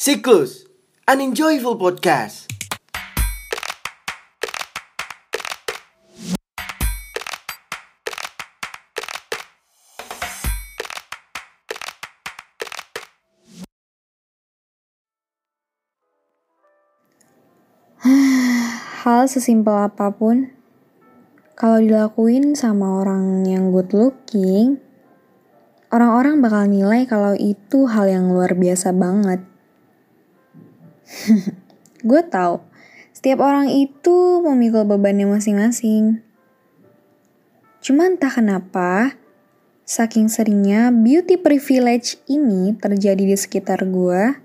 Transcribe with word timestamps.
Siklus, 0.00 0.64
an 1.04 1.20
enjoyable 1.20 1.76
podcast. 1.76 2.48
Hal 19.04 19.28
sesimpel 19.28 19.84
apa 19.84 20.16
pun, 20.16 20.48
kalau 21.52 21.76
dilakuin 21.76 22.56
sama 22.56 23.04
orang 23.04 23.44
yang 23.44 23.68
good 23.68 23.92
looking, 23.92 24.80
orang-orang 25.92 26.40
bakal 26.40 26.64
nilai 26.64 27.04
kalau 27.04 27.36
itu 27.36 27.84
hal 27.84 28.08
yang 28.08 28.32
luar 28.32 28.56
biasa 28.56 28.96
banget. 28.96 29.49
Gue 32.08 32.22
tahu, 32.24 32.62
setiap 33.10 33.42
orang 33.44 33.68
itu 33.68 34.40
memikul 34.40 34.86
bebannya 34.86 35.26
masing-masing. 35.28 36.22
Cuma 37.80 38.06
entah 38.08 38.30
kenapa, 38.30 39.16
saking 39.84 40.30
seringnya 40.30 40.94
beauty 40.94 41.40
privilege 41.40 42.20
ini 42.30 42.76
terjadi 42.78 43.24
di 43.24 43.36
sekitar 43.36 43.82
gue, 43.88 44.36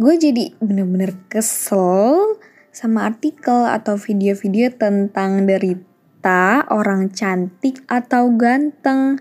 gue 0.00 0.14
jadi 0.16 0.56
bener-bener 0.62 1.18
kesel 1.28 2.38
sama 2.72 3.04
artikel 3.04 3.68
atau 3.68 4.00
video-video 4.00 4.72
tentang 4.72 5.44
derita 5.44 6.64
orang 6.72 7.12
cantik 7.12 7.84
atau 7.84 8.32
ganteng. 8.32 9.20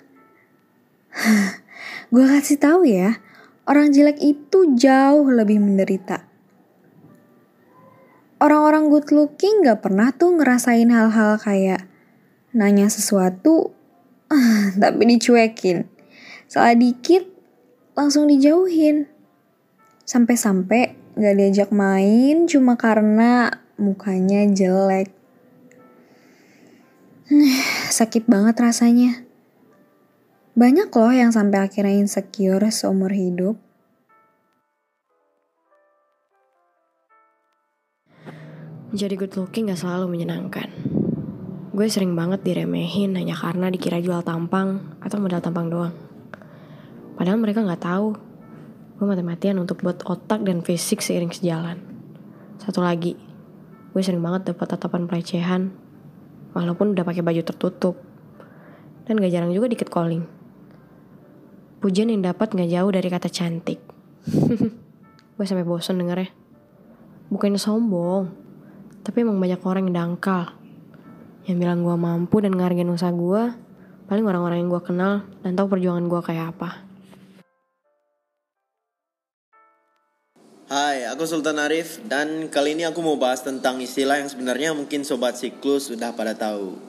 gue 2.13 2.25
kasih 2.25 2.57
tahu 2.61 2.87
ya, 2.87 3.20
orang 3.71 3.95
jelek 3.95 4.20
itu 4.20 4.75
jauh 4.75 5.23
lebih 5.31 5.63
menderita. 5.63 6.27
Orang-orang 8.43 8.91
good 8.91 9.07
looking 9.15 9.63
gak 9.63 9.79
pernah 9.79 10.12
tuh 10.12 10.35
ngerasain 10.35 10.91
hal-hal 10.91 11.40
kayak 11.40 11.87
nanya 12.51 12.91
sesuatu 12.91 13.71
tapi 14.82 15.15
dicuekin. 15.15 15.87
Salah 16.51 16.76
dikit 16.76 17.23
langsung 17.95 18.27
dijauhin. 18.27 19.07
Sampai-sampai 20.04 21.15
gak 21.15 21.35
diajak 21.40 21.71
main 21.71 22.51
cuma 22.51 22.76
karena 22.76 23.55
mukanya 23.79 24.43
jelek. 24.51 25.15
Sakit 27.98 28.27
banget 28.27 28.60
rasanya. 28.60 29.32
Banyak 30.51 30.91
loh 30.91 31.15
yang 31.15 31.32
sampai 31.32 31.63
akhirnya 31.63 31.95
insecure 31.95 32.67
seumur 32.76 33.15
hidup. 33.15 33.55
Jadi 38.91 39.15
good 39.15 39.31
looking 39.39 39.71
gak 39.71 39.79
selalu 39.79 40.11
menyenangkan. 40.11 40.67
Gue 41.71 41.87
sering 41.87 42.11
banget 42.11 42.43
diremehin 42.43 43.15
hanya 43.15 43.39
karena 43.39 43.71
dikira 43.71 44.03
jual 44.03 44.20
tampang 44.20 44.99
atau 44.99 45.15
modal 45.15 45.39
tampang 45.39 45.71
doang. 45.71 45.95
Padahal 47.15 47.39
mereka 47.39 47.63
gak 47.63 47.87
tahu 47.87 48.20
gue 48.99 49.05
mati-matian 49.07 49.63
untuk 49.63 49.79
buat 49.79 50.03
otak 50.03 50.43
dan 50.43 50.59
fisik 50.59 50.99
seiring 50.99 51.31
sejalan. 51.31 51.79
Satu 52.59 52.83
lagi, 52.83 53.15
gue 53.95 54.01
sering 54.03 54.20
banget 54.20 54.51
dapat 54.51 54.75
tatapan 54.75 55.07
pelecehan, 55.07 55.71
walaupun 56.51 56.91
udah 56.91 57.07
pakai 57.07 57.23
baju 57.23 57.48
tertutup. 57.48 57.95
Dan 59.07 59.23
gak 59.23 59.31
jarang 59.31 59.55
juga 59.55 59.71
dikit 59.71 59.87
calling. 59.87 60.27
Pujian 61.79 62.11
yang 62.11 62.27
dapat 62.27 62.51
gak 62.51 62.67
jauh 62.67 62.91
dari 62.91 63.07
kata 63.07 63.31
cantik. 63.31 63.79
gue 65.39 65.45
sampai 65.47 65.63
bosen 65.63 65.95
dengernya. 65.95 66.28
Bukannya 67.31 67.55
sombong, 67.55 68.50
tapi 69.02 69.25
emang 69.25 69.41
banyak 69.41 69.62
orang 69.66 69.90
yang 69.90 69.96
dangkal. 69.97 70.53
Yang 71.50 71.57
bilang 71.57 71.81
gue 71.81 71.97
mampu 71.97 72.38
dan 72.38 72.53
ngargain 72.53 72.90
usaha 72.94 73.09
gue, 73.09 73.44
paling 74.06 74.25
orang-orang 74.25 74.62
yang 74.62 74.69
gue 74.69 74.81
kenal 74.85 75.25
dan 75.41 75.57
tahu 75.57 75.73
perjuangan 75.73 76.06
gue 76.06 76.22
kayak 76.22 76.45
apa. 76.53 76.69
Hai, 80.72 81.03
aku 81.03 81.28
Sultan 81.28 81.59
Arif 81.59 82.00
dan 82.07 82.47
kali 82.47 82.79
ini 82.79 82.88
aku 82.88 83.03
mau 83.03 83.19
bahas 83.19 83.44
tentang 83.44 83.84
istilah 83.84 84.23
yang 84.23 84.31
sebenarnya 84.31 84.72
mungkin 84.72 85.03
sobat 85.03 85.35
siklus 85.35 85.91
sudah 85.91 86.16
pada 86.16 86.31
tahu. 86.31 86.79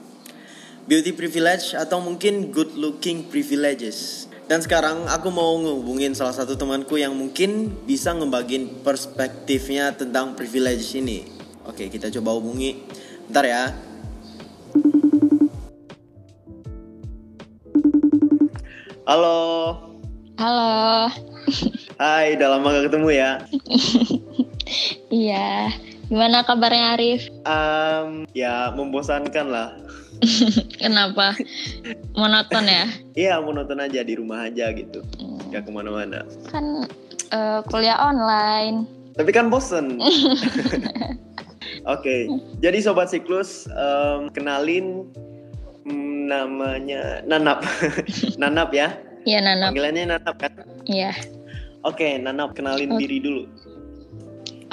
Beauty 0.87 1.11
privilege 1.11 1.75
atau 1.75 1.99
mungkin 1.99 2.53
good 2.53 2.79
looking 2.79 3.27
privileges. 3.27 4.31
Dan 4.47 4.63
sekarang 4.63 5.07
aku 5.07 5.31
mau 5.31 5.55
ngehubungin 5.59 6.15
salah 6.15 6.35
satu 6.35 6.55
temanku 6.55 6.95
yang 6.95 7.15
mungkin 7.15 7.75
bisa 7.83 8.15
ngebagin 8.15 8.83
perspektifnya 8.83 9.95
tentang 9.95 10.35
privilege 10.35 10.95
ini. 10.95 11.42
Oke, 11.63 11.87
kita 11.87 12.11
coba 12.19 12.35
hubungi. 12.35 12.83
Bentar 13.31 13.47
ya. 13.47 13.63
Halo. 19.07 19.39
Halo. 20.35 21.07
Hai, 21.95 22.35
udah 22.35 22.47
lama 22.55 22.67
gak 22.79 22.91
ketemu 22.91 23.09
ya. 23.15 23.31
Iya. 25.13 25.69
Gimana 26.09 26.41
kabarnya 26.41 26.97
Arif? 26.97 27.29
Um, 27.45 28.25
ya 28.33 28.73
membosankan 28.73 29.45
lah. 29.45 29.77
Kenapa? 30.81 31.37
Monoton 32.17 32.65
ya? 32.65 32.89
Iya, 33.29 33.37
monoton 33.39 33.77
aja 33.77 34.01
di 34.01 34.17
rumah 34.17 34.49
aja 34.49 34.73
gitu. 34.73 35.05
Gak 35.53 35.69
ke 35.69 35.71
mana-mana. 35.71 36.25
Kan 36.49 36.89
eh, 37.29 37.59
kuliah 37.69 38.01
online. 38.01 38.89
Tapi 39.13 39.29
kan 39.29 39.53
bosen. 39.53 40.01
Oke, 41.89 42.29
jadi 42.61 42.77
sobat 42.79 43.09
siklus 43.09 43.65
em, 43.71 44.29
kenalin 44.31 45.09
mm, 45.85 46.29
namanya 46.29 47.25
Nanap. 47.25 47.65
Nanap 48.41 48.69
ya. 48.71 48.95
Iya 49.23 49.39
Nanap. 49.41 49.71
Panggilannya 49.73 50.03
Nanap 50.13 50.35
kan? 50.39 50.51
Iya. 50.87 51.11
Oke, 51.83 52.15
Nanap 52.19 52.55
kenalin 52.55 52.95
Oke. 52.95 52.99
diri 53.07 53.17
dulu. 53.19 53.43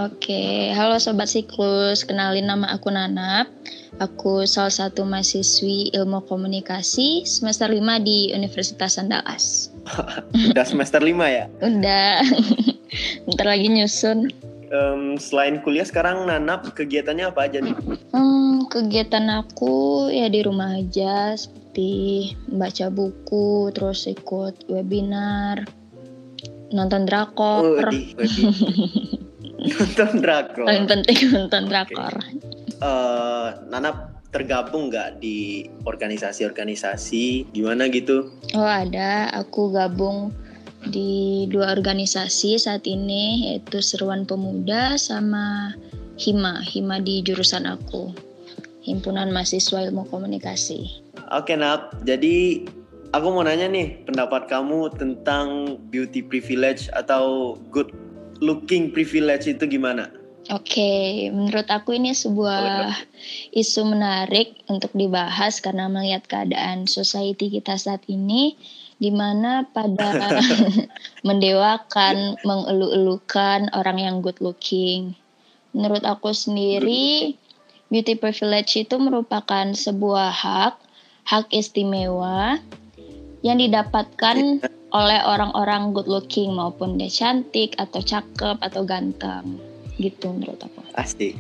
Oke. 0.00 0.72
Halo 0.72 0.97
Sobat 0.97 1.28
Siklus. 1.28 2.09
Kenalin 2.09 2.49
nama 2.49 2.72
aku 2.72 2.88
Nanap. 2.88 3.53
Aku 4.00 4.49
salah 4.49 4.72
satu 4.72 5.05
mahasiswi 5.05 5.93
ilmu 5.93 6.25
komunikasi 6.25 7.28
semester 7.28 7.69
5 7.69 8.00
di 8.00 8.32
Universitas 8.32 8.97
Andalas. 8.97 9.69
Udah 10.56 10.65
semester 10.65 11.05
5 11.05 11.21
ya. 11.28 11.44
Udah. 11.61 12.25
Bentar 13.28 13.47
lagi 13.53 13.69
nyusun. 13.69 14.32
Em, 14.70 15.19
selain 15.19 15.58
kuliah 15.66 15.82
sekarang 15.82 16.31
Nanap 16.31 16.70
kegiatannya 16.78 17.34
apa 17.34 17.50
aja 17.50 17.58
nih? 17.58 17.75
Hmm, 18.14 18.70
kegiatan 18.70 19.26
aku 19.42 20.06
ya 20.14 20.31
di 20.31 20.47
rumah 20.47 20.78
aja 20.78 21.34
seperti 21.34 22.32
membaca 22.47 22.86
buku, 22.86 23.75
terus 23.75 24.06
ikut 24.06 24.70
webinar, 24.70 25.66
nonton 26.70 27.03
drakor. 27.03 27.91
Waduh, 27.91 28.14
waduh. 28.14 28.54
Nonton 29.60 30.25
drakor. 30.25 30.64
Paling 30.64 30.88
penting 30.88 31.19
nonton 31.37 31.69
drakor. 31.69 32.14
Eh, 32.81 33.48
Nanap 33.69 34.25
tergabung 34.32 34.88
nggak 34.88 35.20
di 35.20 35.69
organisasi-organisasi 35.84 37.52
gimana 37.52 37.91
gitu? 37.92 38.31
Oh 38.56 38.64
ada, 38.64 39.28
aku 39.34 39.69
gabung 39.75 40.32
di 40.89 41.45
dua 41.53 41.77
organisasi 41.77 42.57
saat 42.57 42.89
ini 42.89 43.53
yaitu 43.53 43.85
Seruan 43.85 44.25
Pemuda 44.25 44.97
sama 44.97 45.77
Hima, 46.17 46.65
Hima 46.65 47.01
di 47.01 47.21
jurusan 47.21 47.69
aku. 47.69 48.13
Himpunan 48.81 49.29
Mahasiswa 49.29 49.85
Ilmu 49.93 50.09
Komunikasi. 50.09 51.05
Oke 51.37 51.53
Nap, 51.53 52.01
jadi 52.09 52.65
aku 53.13 53.27
mau 53.29 53.45
nanya 53.45 53.69
nih 53.69 54.09
pendapat 54.09 54.49
kamu 54.49 54.89
tentang 54.97 55.77
beauty 55.93 56.25
privilege 56.25 56.89
atau 56.97 57.55
good 57.69 57.93
looking 58.41 58.89
privilege 58.91 59.47
itu 59.47 59.69
gimana? 59.69 60.09
Oke, 60.49 61.29
menurut 61.31 61.69
aku 61.69 61.94
ini 61.94 62.17
sebuah 62.17 62.97
isu 63.53 63.85
menarik 63.87 64.56
untuk 64.67 64.91
dibahas 64.97 65.61
karena 65.61 65.87
melihat 65.87 66.25
keadaan 66.26 66.88
society 66.88 67.53
kita 67.53 67.76
saat 67.76 68.03
ini 68.09 68.56
di 69.00 69.08
mana 69.08 69.64
pada 69.73 70.38
mendewakan, 71.26 72.37
mengelu-elukan 72.44 73.73
orang 73.73 73.99
yang 73.99 74.17
good 74.20 74.37
looking. 74.44 75.17
Menurut 75.73 76.05
aku 76.05 76.37
sendiri, 76.37 77.35
beauty 77.88 78.14
privilege 78.14 78.76
itu 78.76 79.00
merupakan 79.00 79.73
sebuah 79.73 80.31
hak, 80.31 80.75
hak 81.25 81.49
istimewa 81.49 82.61
yang 83.41 83.56
didapatkan 83.56 84.61
oleh 84.91 85.20
orang-orang 85.25 85.97
good 85.97 86.11
looking 86.11 86.52
maupun 86.52 87.00
dia 87.00 87.08
cantik 87.08 87.73
atau 87.81 88.05
cakep 88.05 88.61
atau 88.61 88.82
ganteng 88.85 89.56
gitu 89.97 90.29
menurut 90.35 90.61
aku. 90.61 90.81
Pasti. 90.93 91.37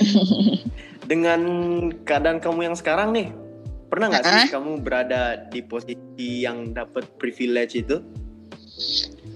Dengan 1.10 1.42
keadaan 2.06 2.38
kamu 2.38 2.70
yang 2.70 2.76
sekarang 2.78 3.10
nih, 3.10 3.34
pernah 3.90 4.06
nggak 4.08 4.24
sih 4.24 4.54
kamu 4.54 4.86
berada 4.86 5.50
di 5.50 5.60
posisi 5.66 6.46
yang 6.46 6.70
dapat 6.70 7.04
privilege 7.18 7.74
itu? 7.74 7.98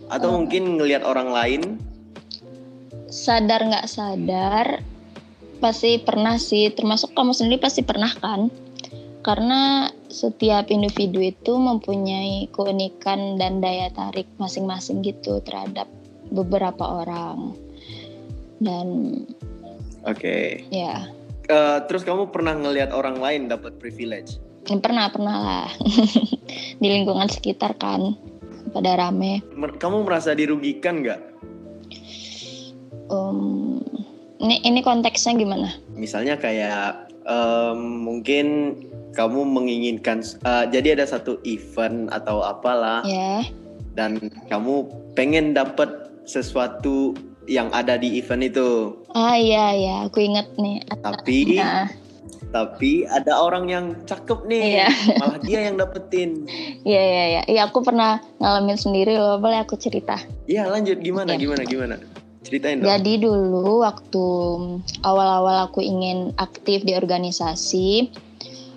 Atau 0.09 0.31
Oh. 0.31 0.39
mungkin 0.41 0.79
ngelihat 0.79 1.03
orang 1.03 1.29
lain 1.35 1.63
sadar 3.15 3.63
nggak 3.63 3.87
sadar 3.87 4.67
pasti 5.63 6.03
pernah 6.03 6.35
sih 6.35 6.75
termasuk 6.75 7.15
kamu 7.15 7.31
sendiri 7.31 7.63
pasti 7.63 7.87
pernah 7.87 8.11
kan 8.19 8.51
karena 9.25 9.89
setiap 10.11 10.69
individu 10.69 11.23
itu 11.23 11.55
mempunyai 11.57 12.51
keunikan 12.51 13.41
dan 13.41 13.63
daya 13.63 13.89
tarik 13.95 14.27
masing-masing 14.37 15.01
gitu 15.01 15.41
terhadap 15.47 15.87
beberapa 16.35 17.07
orang 17.07 17.55
dan 18.59 18.87
Oke. 20.05 20.67
ya 20.69 21.09
Eh, 21.45 21.79
terus 21.85 22.03
kamu 22.09 22.33
pernah 22.33 22.57
ngelihat 22.57 22.95
orang 22.97 23.21
lain 23.21 23.53
dapat 23.53 23.77
privilege? 23.77 24.41
pernah 24.65 25.13
pernah 25.13 25.37
lah 25.45 25.69
di 26.81 26.89
lingkungan 26.89 27.29
sekitar 27.29 27.77
kan 27.77 28.17
pada 28.73 28.97
rame 28.97 29.45
Kamu 29.53 30.09
merasa 30.09 30.33
dirugikan 30.33 31.05
nggak? 31.05 31.21
Um, 33.13 33.85
ini 34.41 34.65
ini 34.65 34.81
konteksnya 34.81 35.37
gimana 35.37 35.69
Misalnya 35.93 36.41
kayak 36.41 37.13
em, 37.29 37.81
mungkin 38.09 38.47
kamu 39.13 39.45
menginginkan, 39.45 40.25
eh, 40.25 40.65
jadi 40.73 40.97
ada 40.97 41.07
satu 41.13 41.39
event 41.45 42.09
atau 42.09 42.41
apalah, 42.41 43.05
ya 43.05 43.45
dan 43.95 44.19
kamu 44.51 44.91
pengen 45.15 45.55
dapat 45.55 46.11
sesuatu 46.27 47.15
yang 47.47 47.69
ada 47.71 47.95
di 47.95 48.17
event 48.17 48.43
itu, 48.43 48.69
ah 49.11 49.35
iya 49.35 49.73
ya 49.73 49.95
aku 50.05 50.21
inget 50.21 50.49
nih 50.57 50.81
tapi 50.99 51.55
Nah, 51.55 51.89
tapi 52.51 53.03
ada 53.05 53.35
orang 53.37 53.67
yang 53.67 53.87
cakep 54.05 54.47
nih, 54.47 54.63
Iya. 54.79 54.89
malah 55.21 55.39
dia 55.41 55.61
yang 55.63 55.77
dapetin. 55.77 56.47
iya 56.83 57.03
iya 57.03 57.25
iya 57.29 57.43
iya 57.47 57.61
aku 57.65 57.83
pernah 57.83 58.23
ngalamin 58.39 58.77
sendiri 58.77 59.15
loh 59.15 59.37
boleh 59.37 59.59
aku 59.59 59.75
cerita 59.75 60.23
Iya 60.45 60.69
lanjut 60.69 60.99
gimana 60.99 61.35
Oke. 61.35 61.43
gimana 61.43 61.63
gimana? 61.65 61.97
Ceritain 62.45 62.77
dong. 62.77 62.87
Jadi 62.87 63.13
dulu 63.19 63.81
waktu 63.81 64.25
awal-awal 65.01 65.65
aku 65.65 65.81
ingin 65.81 66.29
aktif 66.37 66.85
di 66.85 66.93
organisasi, 66.93 68.13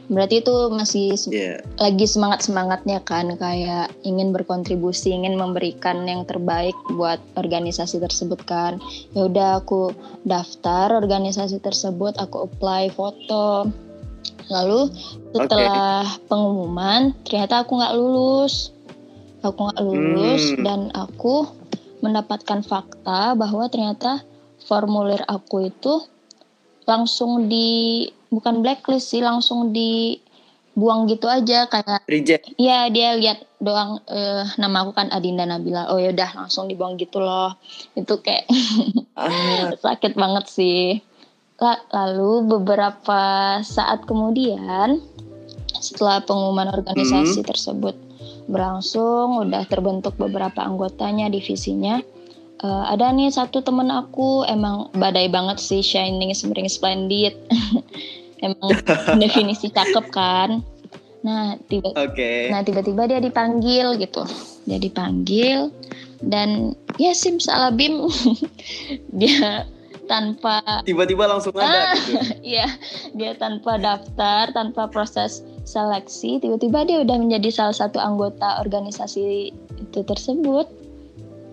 berarti 0.08 0.40
itu 0.40 0.56
masih 0.72 1.20
se- 1.20 1.32
Iya. 1.32 1.60
lagi 1.80 2.08
semangat-semangatnya 2.08 3.04
kan 3.04 3.36
kayak 3.36 3.92
ingin 4.08 4.32
berkontribusi, 4.32 5.12
ingin 5.12 5.36
memberikan 5.36 6.08
yang 6.08 6.24
terbaik 6.24 6.76
buat 6.96 7.20
organisasi 7.36 8.00
tersebut 8.00 8.40
kan. 8.48 8.80
Ya 9.12 9.28
udah 9.28 9.60
aku 9.60 9.92
daftar 10.24 10.96
organisasi 10.96 11.60
tersebut, 11.60 12.16
aku 12.16 12.48
apply 12.48 12.88
foto. 12.96 13.68
Lalu 14.48 14.92
setelah 15.36 16.08
pengumuman 16.32 17.12
ternyata 17.28 17.68
aku 17.68 17.76
nggak 17.76 17.96
lulus. 18.00 18.72
Aku 19.44 19.60
nggak 19.70 19.84
lulus 19.84 20.56
Hmm. 20.56 20.64
dan 20.64 20.80
aku 20.96 21.46
mendapatkan 22.00 22.64
fakta 22.64 23.36
bahwa 23.36 23.68
ternyata 23.68 24.24
formulir 24.64 25.20
aku 25.28 25.68
itu 25.68 26.00
langsung 26.88 27.52
di 27.52 28.08
bukan 28.30 28.60
blacklist 28.64 29.12
sih 29.12 29.24
langsung 29.24 29.72
dibuang 29.72 31.08
gitu 31.08 31.28
aja 31.28 31.68
kayak 31.68 32.04
Reject. 32.06 32.54
ya 32.60 32.88
dia 32.92 33.16
lihat 33.16 33.48
doang 33.58 34.00
eh, 34.08 34.46
nama 34.62 34.86
aku 34.86 34.92
kan 34.94 35.10
Adinda 35.10 35.48
Nabila. 35.48 35.90
Oh 35.90 35.98
yaudah 35.98 36.34
langsung 36.38 36.70
dibuang 36.70 36.96
gitu 37.00 37.18
loh. 37.24 37.56
Itu 37.98 38.22
kayak 38.22 38.46
Ah, 39.18 39.74
sakit 39.86 40.14
banget 40.14 40.46
sih. 40.52 41.02
La- 41.58 41.82
lalu 41.90 42.46
beberapa 42.46 43.22
saat 43.66 44.06
kemudian 44.06 45.02
setelah 45.78 46.22
pengumuman 46.22 46.70
organisasi 46.70 47.42
tersebut 47.42 47.98
berlangsung 48.48 49.44
udah 49.44 49.66
terbentuk 49.68 50.16
beberapa 50.16 50.64
anggotanya 50.64 51.28
divisinya 51.28 52.00
Eh, 52.58 52.84
ada 52.90 53.14
nih 53.14 53.30
satu 53.30 53.62
temen 53.62 53.86
aku 53.94 54.42
emang 54.50 54.90
badai 54.98 55.30
banget 55.30 55.62
sih 55.62 55.86
shining 55.86 56.34
spring 56.34 56.66
splendid 56.66 57.38
emang 58.46 58.74
definisi 59.22 59.70
cakep 59.70 60.10
kan 60.10 60.66
nah 61.22 61.54
tiba 61.70 61.94
Oke. 61.94 62.50
Nah 62.50 62.66
tiba-tiba 62.66 63.06
dia 63.06 63.22
dipanggil 63.22 64.02
gitu, 64.02 64.26
dia 64.66 64.82
dipanggil 64.82 65.70
dan 66.26 66.74
ya 66.98 67.14
simsalabim 67.14 68.10
dia 69.22 69.70
tanpa 70.10 70.82
Tiba-tiba 70.82 71.30
langsung 71.30 71.54
ada 71.58 71.94
gitu. 71.94 72.42
ya 72.42 72.66
dia 73.14 73.38
tanpa 73.38 73.78
daftar, 73.78 74.50
tanpa 74.50 74.90
proses 74.90 75.46
seleksi, 75.68 76.42
tiba-tiba 76.42 76.90
dia 76.90 77.06
udah 77.06 77.22
menjadi 77.22 77.54
salah 77.54 77.76
satu 77.76 78.02
anggota 78.02 78.66
organisasi 78.66 79.52
itu 79.78 80.00
tersebut. 80.02 80.66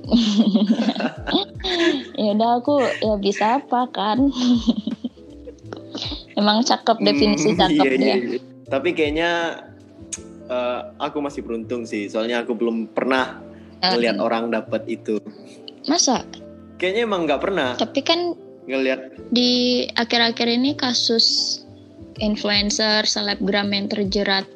ya 2.20 2.28
udah 2.34 2.50
aku 2.60 2.74
ya 3.00 3.14
bisa 3.16 3.58
apa 3.58 3.88
kan? 3.90 4.28
Emang 6.34 6.62
cakep 6.62 6.96
definisi 7.00 7.54
Hmm, 7.54 7.58
cakep 7.60 7.84
iya, 7.86 7.94
dia. 7.94 8.04
iya, 8.04 8.14
iya. 8.18 8.38
Tapi 8.66 8.88
kayaknya 8.90 9.30
eh, 10.46 10.80
aku 10.98 11.18
masih 11.18 11.40
beruntung 11.40 11.82
sih, 11.84 12.06
soalnya 12.06 12.42
aku 12.42 12.54
belum 12.54 12.90
pernah 12.90 13.40
Eh, 13.80 13.92
ngelihat 13.92 14.16
orang 14.16 14.48
dapat 14.48 14.80
itu. 14.88 15.20
Masa? 15.84 16.24
Kayaknya 16.80 17.00
emang 17.04 17.28
nggak 17.28 17.40
pernah 17.44 17.68
Tapi 17.76 18.00
kan 18.00 18.32
ngelihat. 18.64 19.12
di 19.28 19.84
akhir-akhir 19.92 20.48
ini 20.48 20.72
kasus 20.72 21.60
influencer, 22.16 23.04
selebgram 23.04 23.68
yang 23.70 23.86
terjerat 23.86 24.48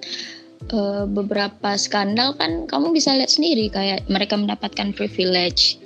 eh, 0.60 1.04
beberapa 1.04 1.70
skandal 1.74 2.34
kan 2.34 2.66
kamu 2.66 2.90
bisa 2.90 3.14
lihat 3.14 3.30
sendiri 3.30 3.68
kayak 3.68 4.06
mereka 4.06 4.34
mendapatkan 4.34 4.90
privilege. 4.92 5.78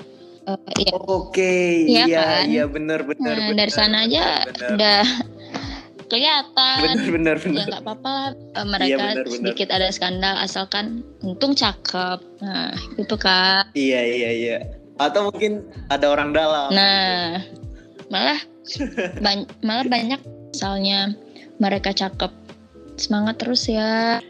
Eh, 0.43 0.59
ya, 0.83 0.99
Oke, 0.99 1.87
Iya 1.87 2.05
iya, 2.05 2.23
kan? 2.25 2.45
iya 2.49 2.65
benar 2.67 3.01
benar. 3.03 3.31
nah, 3.31 3.47
benar, 3.47 3.57
dari 3.57 3.71
sana 3.71 3.97
aja 4.03 4.43
benar, 4.43 4.69
udah 4.75 5.03
kelihatan. 6.11 6.79
Benar 6.83 7.09
benar 7.09 7.37
Ya 7.37 7.45
benar. 7.47 7.67
nggak 7.71 7.83
apa-apa 7.83 8.09
lah 8.11 8.29
eh, 8.35 8.67
mereka 8.67 8.91
Iya, 8.91 8.97
benar. 9.15 9.25
sedikit 9.31 9.69
ada 9.71 9.89
skandal 9.89 10.35
asalkan 10.37 10.85
untung 11.21 11.55
cakep. 11.55 12.19
Nah 12.43 12.71
itu 12.99 13.15
kan. 13.17 13.71
Iya 13.73 14.01
iya 14.03 14.31
iya. 14.33 14.57
Atau 14.99 15.31
mungkin 15.31 15.63
ada 15.89 16.11
orang 16.11 16.35
dalam. 16.35 16.69
Nah 16.71 17.39
malah 18.11 18.37
ban- 19.19 19.49
malah 19.63 19.87
banyak 19.87 20.21
misalnya 20.53 21.17
mereka 21.57 21.95
cakep 21.95 22.29
semangat 22.99 23.41
terus 23.41 23.65
ya 23.67 24.21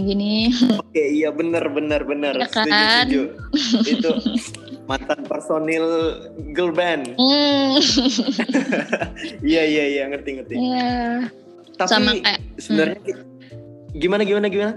gini 0.00 0.32
Oke, 0.78 1.02
iya 1.10 1.28
benar 1.28 1.68
benar 1.68 2.02
benar. 2.02 2.34
Iya 2.34 2.46
Setuju, 2.46 2.68
kan? 2.68 3.04
setuju. 3.04 3.22
Itu 3.84 4.10
mantan 4.84 5.20
personil 5.22 5.84
girl 6.52 6.70
band. 6.70 7.12
hmm, 7.14 7.76
Iya 9.44 9.62
iya 9.64 9.84
iya 9.86 10.02
ngerti 10.06 10.30
ngerti. 10.34 10.54
iya 10.54 10.90
Tapi 11.74 11.88
sama 11.88 12.10
kayak 12.16 12.40
sebenarnya 12.56 12.98
gimana 13.94 14.22
gimana 14.22 14.46
gimana? 14.46 14.74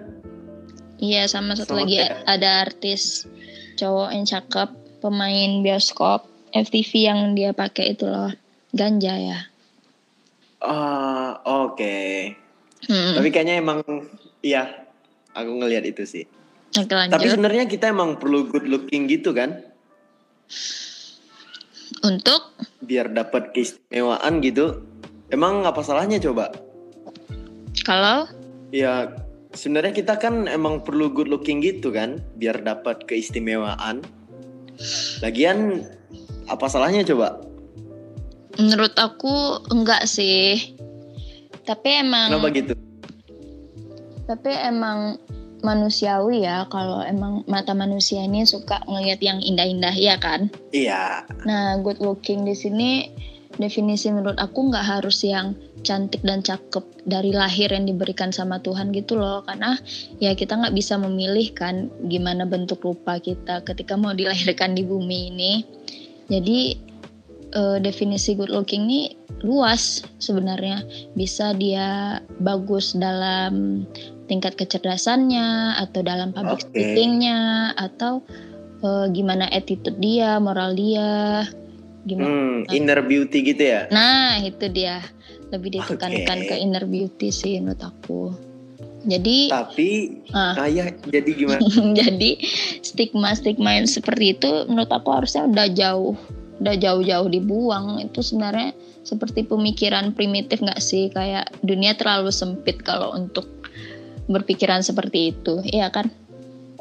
iya 0.97 1.25
sama 1.25 1.53
satu 1.53 1.73
Sama 1.73 1.79
lagi 1.81 1.97
kayak- 1.97 2.21
ada 2.25 2.49
artis 2.61 3.25
cowok 3.73 4.09
yang 4.11 4.25
cakep 4.25 4.69
pemain 4.99 5.51
bioskop 5.59 6.23
FTV 6.51 6.91
yang 7.01 7.19
dia 7.31 7.51
pakai 7.51 7.91
itu 7.91 8.03
loh 8.03 8.29
ganja 8.69 9.15
ya 9.15 9.39
Ah, 10.59 11.41
oke. 11.43 11.97
hmm. 12.83 13.13
Tapi 13.17 13.27
kayaknya 13.29 13.57
emang 13.57 13.81
iya 14.39 14.80
aku 15.35 15.51
ngelihat 15.61 15.83
itu 15.87 16.03
sih. 16.05 16.23
Oke, 16.79 16.95
Tapi 16.95 17.27
sebenarnya 17.27 17.67
kita 17.67 17.91
emang 17.91 18.15
perlu 18.15 18.47
good 18.47 18.67
looking 18.67 19.07
gitu 19.11 19.35
kan? 19.35 19.59
untuk 22.01 22.55
Biar 22.83 23.11
dapat 23.11 23.51
keistimewaan 23.51 24.39
gitu. 24.39 24.83
Emang 25.31 25.67
apa 25.67 25.83
salahnya 25.83 26.19
coba? 26.19 26.51
kalau 27.87 28.27
Ya 28.71 29.11
sebenarnya 29.51 29.91
kita 29.91 30.15
kan 30.15 30.47
emang 30.47 30.83
perlu 30.83 31.11
good 31.11 31.27
looking 31.27 31.59
gitu 31.59 31.91
kan, 31.91 32.23
biar 32.39 32.63
dapat 32.63 33.03
keistimewaan. 33.07 33.99
Lagian 35.19 35.83
apa 36.47 36.65
salahnya 36.71 37.03
coba? 37.03 37.51
menurut 38.59 38.91
aku 38.99 39.63
enggak 39.71 40.03
sih 40.09 40.75
tapi 41.63 42.03
emang 42.03 42.35
Kenapa 42.35 42.49
gitu? 42.51 42.73
Tapi 44.31 44.47
emang 44.55 45.19
manusiawi 45.61 46.45
ya 46.45 46.65
kalau 46.71 47.05
emang 47.05 47.45
mata 47.45 47.75
manusia 47.75 48.25
ini 48.25 48.47
suka 48.47 48.81
ngelihat 48.89 49.21
yang 49.21 49.39
indah-indah 49.43 49.93
ya 49.93 50.17
kan. 50.17 50.49
Iya, 50.73 51.25
Nah, 51.45 51.77
good 51.83 52.01
looking 52.01 52.45
di 52.45 52.55
sini 52.57 52.91
definisi 53.59 54.09
menurut 54.09 54.39
aku 54.39 54.71
nggak 54.71 54.85
harus 54.85 55.21
yang 55.21 55.53
cantik 55.81 56.21
dan 56.23 56.45
cakep 56.45 56.81
dari 57.05 57.33
lahir 57.33 57.73
yang 57.73 57.89
diberikan 57.89 58.33
sama 58.33 58.61
Tuhan 58.61 58.93
gitu 58.93 59.17
loh. 59.17 59.45
Karena 59.45 59.77
ya 60.17 60.33
kita 60.33 60.57
nggak 60.57 60.73
bisa 60.73 60.97
memilih 60.97 61.53
kan 61.53 61.89
gimana 62.09 62.45
bentuk 62.45 62.81
rupa 62.81 63.21
kita 63.21 63.61
ketika 63.65 63.97
mau 63.97 64.13
dilahirkan 64.13 64.73
di 64.73 64.83
bumi 64.85 65.19
ini. 65.33 65.53
Jadi 66.31 66.59
eh, 67.53 67.77
definisi 67.81 68.33
good 68.33 68.53
looking 68.53 68.87
ini 68.89 69.01
luas 69.45 70.05
sebenarnya. 70.21 70.85
Bisa 71.17 71.53
dia 71.57 72.21
bagus 72.39 72.93
dalam 72.95 73.83
tingkat 74.31 74.55
kecerdasannya 74.55 75.75
atau 75.75 75.99
dalam 75.99 76.31
public 76.31 76.63
Oke. 76.63 76.71
speakingnya 76.71 77.39
atau 77.75 78.23
eh, 78.79 79.05
gimana 79.11 79.51
attitude 79.51 79.99
dia 79.99 80.39
moral 80.39 80.71
dia 80.71 81.43
gimana 82.01 82.31
Hmm, 82.31 82.57
inner 82.71 83.03
beauty 83.03 83.43
gitu 83.43 83.59
ya? 83.61 83.91
nah 83.91 84.39
itu 84.39 84.71
dia 84.71 85.03
lebih 85.51 85.75
ditekankan 85.77 86.37
Oke. 86.41 86.47
ke 86.47 86.55
inner 86.57 86.87
beauty 86.87 87.27
sih 87.29 87.59
menurut 87.59 87.83
aku 87.83 88.31
jadi 89.01 89.49
Tapi 89.49 89.89
Ah. 90.31 90.53
ayah 90.63 90.93
jadi 91.03 91.29
gimana? 91.29 91.59
jadi 91.99 92.37
stigma 92.79 93.35
stigma 93.35 93.75
yang 93.75 93.85
seperti 93.85 94.33
itu 94.33 94.49
menurut 94.65 94.89
aku 94.89 95.11
harusnya 95.11 95.43
udah 95.43 95.67
jauh 95.69 96.15
udah 96.61 96.77
jauh-jauh 96.77 97.27
dibuang 97.27 97.97
itu 97.99 98.21
sebenarnya 98.21 98.71
seperti 99.01 99.41
pemikiran 99.43 100.13
primitif 100.13 100.61
nggak 100.61 100.77
sih 100.77 101.09
kayak 101.09 101.49
dunia 101.65 101.97
terlalu 101.97 102.29
sempit 102.29 102.85
kalau 102.85 103.17
untuk 103.17 103.49
berpikiran 104.31 104.81
seperti 104.81 105.35
itu 105.35 105.61
iya 105.67 105.91
kan 105.91 106.09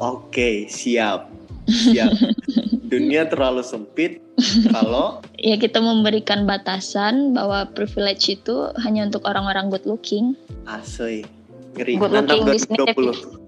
Oke, 0.01 0.65
siap. 0.65 1.29
Siap. 1.69 2.09
Dunia 2.91 3.29
terlalu 3.29 3.61
sempit 3.61 4.17
kalau 4.73 5.21
ya 5.37 5.61
kita 5.61 5.77
memberikan 5.77 6.49
batasan 6.49 7.37
bahwa 7.37 7.69
privilege 7.77 8.25
itu 8.25 8.73
hanya 8.81 9.05
untuk 9.05 9.21
orang-orang 9.29 9.69
good 9.69 9.85
looking 9.85 10.33
asoy 10.65 11.21
ngeri 11.77 12.01
Good 12.01 12.11
looking 12.17 12.49
di 12.49 12.59
sini 12.59 12.77
2020. 12.81 13.13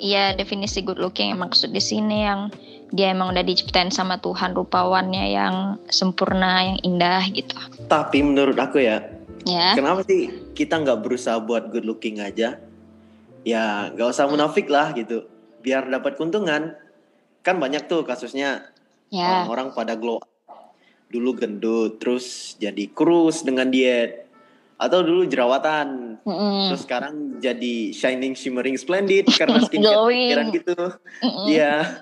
Iya 0.00 0.32
definisi 0.32 0.80
good 0.80 0.96
looking 0.96 1.36
yang 1.36 1.44
maksud 1.44 1.76
di 1.76 1.82
sini 1.82 2.24
yang 2.24 2.48
dia 2.88 3.12
emang 3.12 3.36
udah 3.36 3.44
diciptain 3.44 3.92
sama 3.92 4.16
Tuhan 4.16 4.56
rupawannya 4.56 5.36
yang 5.36 5.76
sempurna 5.92 6.72
yang 6.72 6.78
indah 6.80 7.20
gitu 7.28 7.52
Tapi 7.84 8.24
menurut 8.24 8.56
aku 8.56 8.80
ya, 8.80 9.04
ya 9.44 9.76
kenapa 9.76 10.04
sih 10.04 10.52
kita 10.52 10.80
nggak 10.80 11.00
berusaha 11.00 11.40
buat 11.40 11.72
good 11.72 11.86
looking 11.86 12.20
aja? 12.20 12.60
Ya 13.46 13.88
nggak 13.96 14.12
usah 14.12 14.28
munafik 14.28 14.68
lah 14.68 14.92
gitu, 14.92 15.24
biar 15.64 15.88
dapat 15.88 16.20
keuntungan. 16.20 16.76
Kan 17.40 17.56
banyak 17.56 17.88
tuh 17.88 18.04
kasusnya 18.04 18.68
ya 19.08 19.24
orang-orang 19.24 19.72
pada 19.72 19.96
glow. 19.96 20.20
Dulu 21.10 21.30
gendut, 21.34 21.98
terus 21.98 22.54
jadi 22.60 22.86
kurus 22.92 23.42
dengan 23.42 23.72
diet. 23.72 24.28
Atau 24.80 25.04
dulu 25.04 25.28
jerawatan, 25.28 26.16
Mm-mm. 26.24 26.72
terus 26.72 26.88
sekarang 26.88 27.36
jadi 27.36 27.92
shining, 27.92 28.32
shimmering, 28.32 28.80
splendid 28.80 29.28
karena 29.28 29.60
skincare 29.68 30.08
pikiran 30.08 30.46
gitu. 30.56 30.78
Iya, 31.44 32.00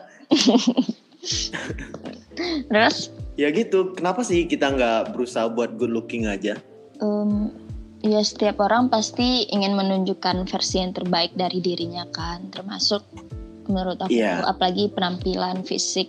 terus 2.70 3.10
ya 3.40 3.48
gitu. 3.50 3.98
Kenapa 3.98 4.22
sih 4.22 4.46
kita 4.46 4.70
nggak 4.70 5.10
berusaha 5.10 5.50
buat 5.50 5.74
good 5.74 5.90
looking 5.90 6.30
aja? 6.30 6.62
Em, 6.98 7.50
ya 8.00 8.22
setiap 8.22 8.62
orang 8.62 8.86
pasti 8.88 9.46
ingin 9.50 9.74
menunjukkan 9.74 10.46
versi 10.46 10.78
yang 10.78 10.94
terbaik 10.94 11.34
dari 11.34 11.58
dirinya 11.58 12.06
kan 12.10 12.46
termasuk 12.50 13.02
menurut 13.66 13.98
aku 13.98 14.14
Iya. 14.16 14.46
apalagi 14.46 14.88
penampilan 14.94 15.66
fisik 15.66 16.08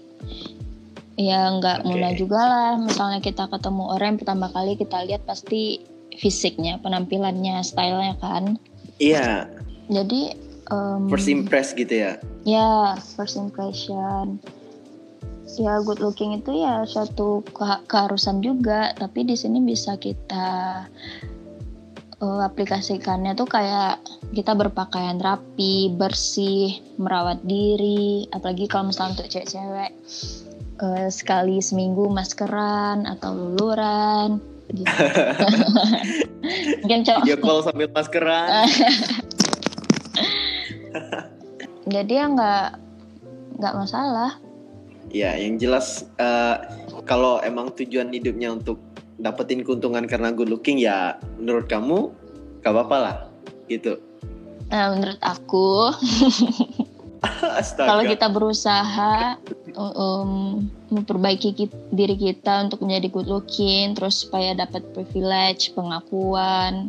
ya 1.20 1.52
nggak 1.60 1.84
Oke. 1.84 1.88
mudah 1.92 2.12
juga 2.16 2.40
lah 2.40 2.72
misalnya 2.80 3.20
kita 3.20 3.50
ketemu 3.52 3.84
orang 3.92 4.16
yang 4.16 4.20
pertama 4.24 4.48
kali 4.54 4.80
kita 4.80 5.04
lihat 5.04 5.28
pasti 5.28 5.84
fisiknya 6.16 6.80
penampilannya 6.80 7.60
stylenya 7.66 8.16
kan 8.22 8.56
Iya, 9.00 9.48
jadi 9.88 10.36
em, 10.68 11.08
first 11.08 11.32
impress 11.32 11.72
gitu 11.72 12.04
ya. 12.04 12.20
Ya, 12.44 13.00
first 13.16 13.40
impression. 13.40 14.44
Ya, 15.58 15.82
good 15.82 15.98
looking 15.98 16.38
itu 16.38 16.62
ya 16.62 16.86
suatu 16.86 17.42
keha- 17.50 17.82
keharusan 17.90 18.46
juga, 18.46 18.94
tapi 18.94 19.26
di 19.26 19.34
sini 19.34 19.58
bisa 19.64 19.98
kita 19.98 20.86
eh, 22.20 22.42
aplikasikannya 22.46 23.34
tuh 23.34 23.48
kayak 23.48 24.04
kita 24.36 24.54
berpakaian 24.54 25.18
rapi, 25.18 25.90
bersih, 25.96 26.78
merawat 27.00 27.42
diri, 27.48 28.28
apalagi 28.30 28.70
kalau 28.70 28.92
misalnya 28.92 29.18
untuk 29.18 29.32
cewek-cewek 29.32 29.92
eh, 30.84 31.08
sekali 31.10 31.64
seminggu 31.64 32.12
maskeran 32.12 33.08
atau 33.08 33.32
luluran 33.34 34.38
gitu. 34.70 34.86
Mungkin 36.86 37.02
cowok 37.08 37.24
Dia 37.26 37.38
call 37.42 37.66
sambil 37.66 37.90
maskeran. 37.90 38.50
jadi 41.94 42.12
ya 42.22 42.26
nggak 42.30 42.66
nggak 43.58 43.76
masalah. 43.76 44.38
Ya, 45.10 45.34
yang 45.34 45.58
jelas 45.58 46.06
eh, 46.22 46.56
kalau 47.10 47.42
emang 47.42 47.74
tujuan 47.74 48.14
hidupnya 48.14 48.54
untuk 48.54 48.78
dapetin 49.20 49.66
keuntungan 49.68 50.08
karena 50.08 50.32
good 50.32 50.48
looking 50.48 50.80
ya 50.80 51.20
menurut 51.42 51.68
kamu 51.68 52.14
gak 52.64 52.72
apa-apa 52.72 52.98
lah 52.98 53.16
gitu. 53.68 54.00
Nah, 54.70 54.94
menurut 54.96 55.20
aku 55.20 55.92
kalau 57.90 58.04
kita 58.08 58.32
berusaha 58.32 59.36
um, 59.76 60.64
memperbaiki 60.88 61.52
ki- 61.52 61.92
diri 61.92 62.16
kita 62.16 62.70
untuk 62.70 62.80
menjadi 62.86 63.08
good 63.12 63.28
looking 63.28 63.92
terus 63.98 64.24
supaya 64.24 64.56
dapat 64.56 64.86
privilege 64.96 65.76
pengakuan 65.76 66.88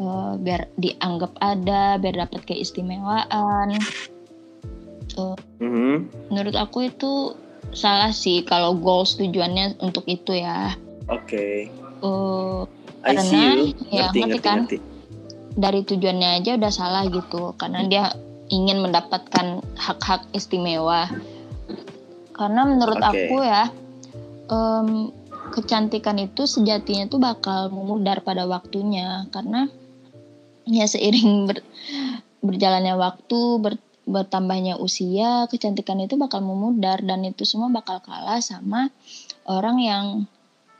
eh, 0.00 0.32
biar 0.40 0.64
dianggap 0.80 1.36
ada 1.44 2.00
biar 2.00 2.24
dapat 2.24 2.40
keistimewaan 2.48 3.76
Eh, 5.20 5.32
Mhm. 5.60 5.96
menurut 6.28 6.56
aku 6.56 6.88
itu 6.88 7.36
salah 7.70 8.10
sih 8.10 8.42
kalau 8.42 8.74
goals 8.74 9.14
tujuannya 9.14 9.78
untuk 9.78 10.02
itu 10.06 10.34
ya 10.34 10.74
Oke. 11.06 11.68
Eh, 12.00 12.60
I 13.02 13.12
Karena, 13.12 13.22
see 13.22 13.40
you. 13.40 13.64
ya, 13.90 14.08
Ngerti, 14.08 14.18
ngerti 14.20 14.38
kan? 14.40 14.58
ngerti. 14.64 14.78
dari 15.50 15.82
tujuannya 15.82 16.40
aja 16.40 16.54
udah 16.54 16.70
salah 16.70 17.02
gitu 17.06 17.52
karena 17.54 17.82
dia 17.84 18.04
ingin 18.48 18.80
mendapatkan 18.80 19.58
hak-hak 19.74 20.22
istimewa 20.30 21.10
karena 22.32 22.62
menurut 22.64 22.96
Oke. 22.96 23.26
aku 23.26 23.36
ya 23.42 23.66
em, 24.46 25.10
kecantikan 25.50 26.16
itu 26.16 26.46
sejatinya 26.46 27.10
tuh 27.10 27.18
bakal 27.18 27.66
memudar 27.68 28.22
pada 28.22 28.46
waktunya 28.46 29.26
karena 29.28 29.66
ya 30.64 30.86
seiring 30.86 31.50
ber- 31.50 31.66
berjalannya 32.40 32.94
waktu 32.94 33.38
ber- 33.58 33.82
bertambahnya 34.10 34.74
usia 34.76 35.46
kecantikan 35.46 36.02
itu 36.02 36.18
bakal 36.18 36.42
memudar 36.42 36.98
dan 37.00 37.22
itu 37.22 37.46
semua 37.46 37.70
bakal 37.70 38.02
kalah 38.02 38.42
sama 38.42 38.90
orang 39.46 39.78
yang 39.78 40.04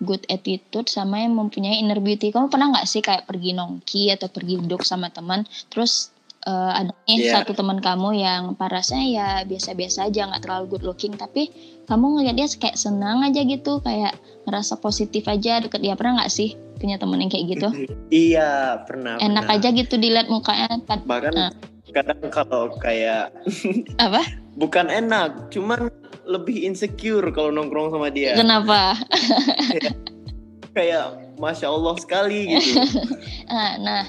good 0.00 0.24
attitude 0.26 0.88
sama 0.88 1.20
yang 1.20 1.36
mempunyai 1.36 1.78
inner 1.78 2.00
beauty. 2.00 2.32
Kamu 2.32 2.48
pernah 2.48 2.72
nggak 2.72 2.88
sih 2.88 3.00
kayak 3.00 3.28
pergi 3.28 3.52
nongki 3.52 4.08
atau 4.10 4.26
pergi 4.26 4.56
duduk 4.58 4.80
sama 4.82 5.12
teman, 5.12 5.44
terus 5.68 6.08
eh, 6.40 6.72
ada 6.72 6.96
nih 7.04 7.20
Iya. 7.20 7.44
satu 7.44 7.52
teman 7.52 7.84
kamu 7.84 8.16
yang 8.16 8.42
parasnya 8.56 9.04
ya 9.04 9.28
biasa-biasa 9.44 10.08
aja, 10.08 10.24
nggak 10.24 10.40
terlalu 10.40 10.64
good 10.72 10.84
looking, 10.88 11.12
tapi 11.12 11.52
kamu 11.84 12.16
ngeliat 12.16 12.32
dia 12.32 12.48
kayak 12.48 12.80
senang 12.80 13.20
aja 13.20 13.44
gitu, 13.44 13.84
kayak 13.84 14.16
ngerasa 14.48 14.80
positif 14.80 15.28
aja 15.28 15.60
deket 15.60 15.84
dia. 15.84 15.92
Pernah 16.00 16.24
nggak 16.24 16.32
sih 16.32 16.56
punya 16.80 16.96
temen 16.96 17.20
yang 17.20 17.28
kayak 17.28 17.44
gitu? 17.44 17.68
Iya, 18.08 18.80
pernah. 18.88 19.20
Enak 19.20 19.44
pernah. 19.46 19.60
aja 19.60 19.68
gitu 19.68 19.94
dilihat 20.00 20.32
mukanya. 20.32 20.80
Pad- 20.80 21.04
Bahkan 21.04 21.32
Ah. 21.36 21.52
Kadang 21.90 22.20
kalau 22.30 22.70
kayak 22.78 23.34
Apa? 24.04 24.22
bukan 24.56 24.86
enak, 24.88 25.50
cuman 25.50 25.90
lebih 26.24 26.62
insecure 26.62 27.26
kalau 27.34 27.50
nongkrong 27.50 27.90
sama 27.90 28.08
dia. 28.08 28.38
Kenapa? 28.38 28.94
Kayak 30.76 31.18
masya 31.42 31.66
Allah 31.66 31.94
sekali 31.98 32.54
gitu. 32.54 32.78
Ah, 33.50 33.74
nah, 33.82 34.06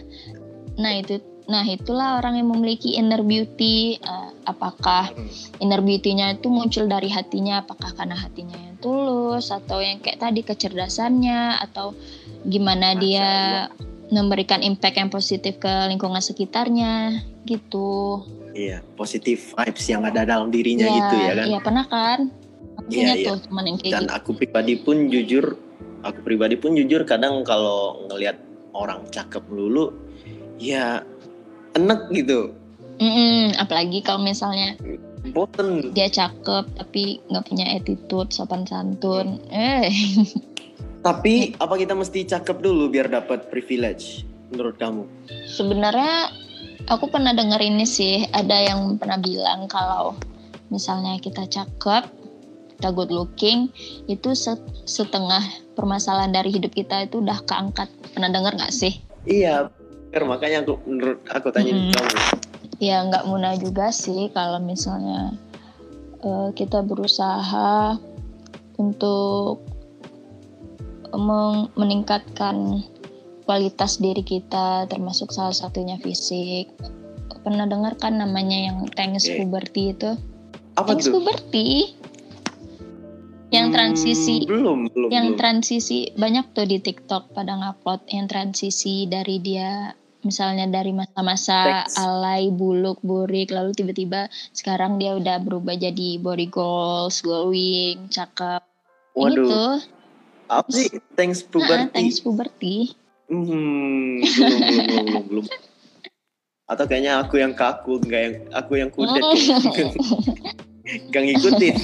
nah 0.78 0.94
itu, 0.94 1.18
nah 1.50 1.66
itulah 1.66 2.22
orang 2.22 2.38
yang 2.38 2.54
memiliki 2.54 2.94
inner 2.94 3.26
beauty. 3.26 3.98
Ah, 4.06 4.30
apakah 4.46 5.10
Hmm. 5.10 5.26
inner 5.58 5.82
beauty-nya 5.82 6.38
itu 6.38 6.54
muncul 6.54 6.86
dari 6.86 7.10
hatinya? 7.10 7.66
Apakah 7.66 7.98
karena 7.98 8.14
hatinya 8.14 8.54
yang 8.54 8.78
tulus 8.78 9.50
atau 9.50 9.82
yang 9.82 9.98
kayak 9.98 10.22
tadi 10.22 10.46
kecerdasannya 10.46 11.58
atau 11.66 11.98
gimana 12.46 12.94
Masya 12.94 13.02
dia 13.02 13.26
Allah. 13.26 13.66
Memberikan 14.12 14.60
impact 14.60 15.00
yang 15.00 15.10
positif 15.10 15.58
ke 15.58 15.72
lingkungan 15.88 16.20
sekitarnya 16.20 17.24
gitu. 17.48 18.22
Iya, 18.52 18.84
positif 19.00 19.56
vibes 19.56 19.86
yang 19.88 20.04
ada 20.04 20.28
dalam 20.28 20.52
dirinya 20.52 20.84
Iya, 20.84 20.96
gitu 21.00 21.16
ya 21.16 21.32
kan. 21.34 21.46
Iya 21.48 21.60
pernah 21.64 21.86
kan? 21.88 22.20
Aku 22.78 22.88
Iya, 22.92 23.00
punya 23.00 23.16
iya. 23.16 23.28
tuh 23.32 23.38
teman 23.48 23.64
yang 23.66 23.78
kayak 23.80 23.94
Dan 23.96 24.04
gitu. 24.04 24.14
aku 24.20 24.30
pribadi 24.36 24.74
pun 24.76 24.98
jujur, 25.08 25.46
aku 26.04 26.20
pribadi 26.22 26.56
pun 26.60 26.76
jujur 26.76 27.02
kadang 27.08 27.48
kalau 27.48 28.04
ngelihat 28.12 28.36
orang 28.76 29.08
cakep 29.08 29.40
melulu, 29.48 29.96
ya 30.60 31.00
enek 31.74 32.12
gitu. 32.12 32.52
Mm-mm, 33.00 33.56
apalagi 33.58 34.04
kalau 34.04 34.22
misalnya 34.22 34.76
Boten. 35.32 35.90
dia 35.96 36.06
cakep 36.06 36.66
tapi 36.76 37.18
nggak 37.32 37.46
punya 37.48 37.66
attitude 37.72 38.30
sopan 38.30 38.68
santun. 38.68 39.40
Eh, 39.48 39.88
Tapi 41.02 41.58
apa 41.58 41.74
kita 41.76 41.98
mesti 41.98 42.30
cakep 42.30 42.62
dulu 42.62 42.86
biar 42.88 43.10
dapat 43.10 43.50
privilege 43.50 44.22
menurut 44.52 44.76
kamu? 44.78 45.04
sebenarnya 45.48 46.28
aku 46.86 47.08
pernah 47.08 47.32
dengar 47.32 47.58
ini 47.58 47.88
sih 47.88 48.28
ada 48.30 48.54
yang 48.60 49.00
pernah 49.00 49.16
bilang 49.16 49.66
kalau 49.66 50.14
misalnya 50.68 51.16
kita 51.18 51.48
cakep 51.48 52.04
kita 52.76 52.90
good 52.92 53.10
looking 53.10 53.70
itu 54.06 54.34
se- 54.34 54.60
setengah 54.84 55.40
permasalahan 55.74 56.34
dari 56.34 56.52
hidup 56.52 56.74
kita 56.74 57.08
itu 57.08 57.24
udah 57.24 57.40
keangkat 57.46 57.88
pernah 58.12 58.28
dengar 58.28 58.58
nggak 58.58 58.74
sih 58.74 59.00
Iya, 59.24 59.70
makanya 60.18 60.66
aku 60.66 60.82
menurut 60.84 61.22
aku 61.30 61.48
tanya 61.54 61.78
Mm-mm. 61.78 61.94
kamu. 61.94 62.18
ya 62.82 63.06
nggak 63.06 63.24
mudah 63.30 63.54
juga 63.62 63.94
sih 63.94 64.28
kalau 64.34 64.60
misalnya 64.60 65.32
eh, 66.20 66.50
kita 66.58 66.82
berusaha 66.84 67.96
untuk 68.76 69.62
meningkatkan 71.76 72.84
kualitas 73.44 74.00
diri 74.00 74.24
kita 74.24 74.88
termasuk 74.88 75.32
salah 75.34 75.52
satunya 75.56 76.00
fisik 76.00 76.72
pernah 77.42 77.66
dengar 77.66 77.98
kan 77.98 78.22
namanya 78.22 78.70
yang 78.70 78.78
thanks 78.94 79.26
Oke. 79.26 79.42
puberty 79.44 79.98
itu 79.98 80.14
Apa 80.78 80.94
thanks 80.94 81.10
tuh? 81.10 81.18
puberty 81.20 81.98
yang 83.52 83.68
Hmm, 83.68 83.76
transisi 83.76 84.48
belum, 84.48 84.88
belum, 84.96 85.10
yang 85.12 85.28
belum. 85.36 85.40
transisi 85.42 86.16
banyak 86.16 86.56
tuh 86.56 86.64
di 86.64 86.80
TikTok 86.80 87.36
pada 87.36 87.60
ngupload 87.60 88.08
yang 88.08 88.32
transisi 88.32 89.10
dari 89.12 89.44
dia 89.44 89.92
misalnya 90.22 90.70
dari 90.70 90.94
masa-masa 90.94 91.84
alay, 91.98 92.54
buluk, 92.54 93.02
burik 93.02 93.50
lalu 93.52 93.74
tiba-tiba 93.74 94.30
sekarang 94.54 95.02
dia 95.02 95.18
udah 95.18 95.42
berubah 95.42 95.74
jadi 95.76 96.22
body 96.22 96.48
goals, 96.48 97.20
glowing, 97.26 98.06
cakep. 98.08 98.62
Ini 99.18 99.20
Waduh, 99.20 99.50
tuh 99.50 99.72
apa 100.52 100.70
sih? 100.70 100.88
Thanks 101.16 101.40
nah, 101.42 101.50
puberty. 101.50 101.92
thanks 101.96 102.20
puberty. 102.20 102.76
Hmm, 103.32 104.20
belum, 104.20 104.60
belum, 104.60 104.84
belum, 104.84 105.24
belum. 105.32 105.46
Atau 106.68 106.84
kayaknya 106.86 107.20
aku 107.20 107.40
yang 107.40 107.56
kaku, 107.56 108.00
enggak 108.00 108.22
yang 108.22 108.36
aku 108.52 108.72
yang 108.76 108.90
kudet. 108.92 109.24
Hmm. 110.82 111.08
Gak 111.14 111.24
ngikutin. 111.24 111.76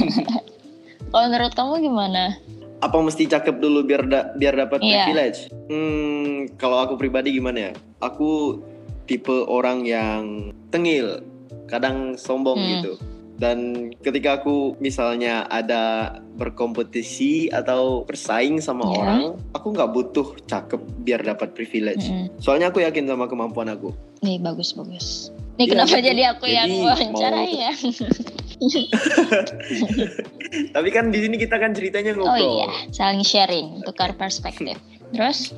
Kalau 1.14 1.26
menurut 1.30 1.54
kamu 1.54 1.74
gimana? 1.80 2.34
Apa 2.82 2.98
mesti 3.00 3.24
cakep 3.24 3.62
dulu 3.62 3.86
biar 3.86 4.04
da- 4.04 4.34
biar 4.34 4.58
dapat 4.58 4.82
Iya. 4.82 5.06
privilege? 5.06 5.40
Hmm, 5.70 6.50
kalau 6.58 6.82
aku 6.82 6.98
pribadi 6.98 7.32
gimana 7.32 7.70
ya? 7.70 7.72
Aku 8.02 8.60
tipe 9.06 9.32
orang 9.46 9.86
yang 9.86 10.24
tengil, 10.68 11.22
kadang 11.66 12.18
sombong 12.18 12.58
Hmm. 12.58 12.70
gitu. 12.74 12.92
Dan 13.38 13.58
ketika 14.02 14.42
aku 14.42 14.74
misalnya 14.78 15.46
ada 15.46 16.10
berkompetisi 16.34 17.48
atau 17.48 18.02
bersaing 18.04 18.58
sama 18.58 18.82
Iya. 18.84 18.98
orang, 18.98 19.22
aku 19.54 19.68
nggak 19.72 19.92
butuh 19.92 20.28
cakep 20.44 20.82
biar 21.02 21.22
dapat 21.22 21.54
privilege. 21.54 22.02
Mm-mm. 22.04 22.34
Soalnya 22.38 22.68
aku 22.68 22.82
yakin 22.82 23.06
sama 23.06 23.26
kemampuan 23.26 23.70
aku. 23.70 23.94
Nih 24.20 24.38
bagus 24.38 24.74
bagus. 24.74 25.30
Nih 25.56 25.66
Iya, 25.66 25.72
kenapa 25.72 25.96
jadi- 25.96 26.06
jadi 26.08 26.24
aku 26.32 26.46
yang 26.48 26.66
jadi 26.66 26.82
wawancarai 26.84 27.46
mau- 27.48 27.62
ya? 27.62 27.72
Tapi 30.72 30.90
kan 30.90 31.06
di 31.08 31.20
sini 31.20 31.36
kita 31.36 31.56
kan 31.56 31.72
ceritanya 31.72 32.14
Oh 32.14 32.26
ngobrol. 32.26 32.50
iya, 32.58 32.70
saling 32.90 33.22
sharing, 33.22 33.82
tukar 33.84 34.14
perspektif. 34.14 34.78
Terus? 35.12 35.54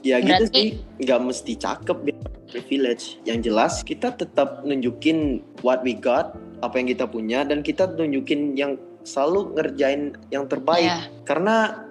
Ya 0.00 0.16
gitu 0.18 0.46
Berarti- 0.46 0.54
sih, 0.54 0.68
nggak 0.98 1.20
mesti 1.20 1.52
cakep 1.56 1.96
biar 2.00 2.18
privilege. 2.46 3.18
Yang 3.22 3.38
jelas 3.44 3.72
kita 3.82 4.10
tetap 4.12 4.62
nunjukin 4.62 5.42
what 5.60 5.82
we 5.82 5.92
got, 5.92 6.34
apa 6.60 6.74
yang 6.80 6.88
kita 6.88 7.04
punya, 7.08 7.44
dan 7.44 7.64
kita 7.64 7.88
nunjukin 7.96 8.56
yang 8.56 8.76
selalu 9.04 9.56
ngerjain 9.56 10.16
yang 10.28 10.44
terbaik. 10.46 10.92
Ya, 10.92 11.08
Karena 11.24 11.84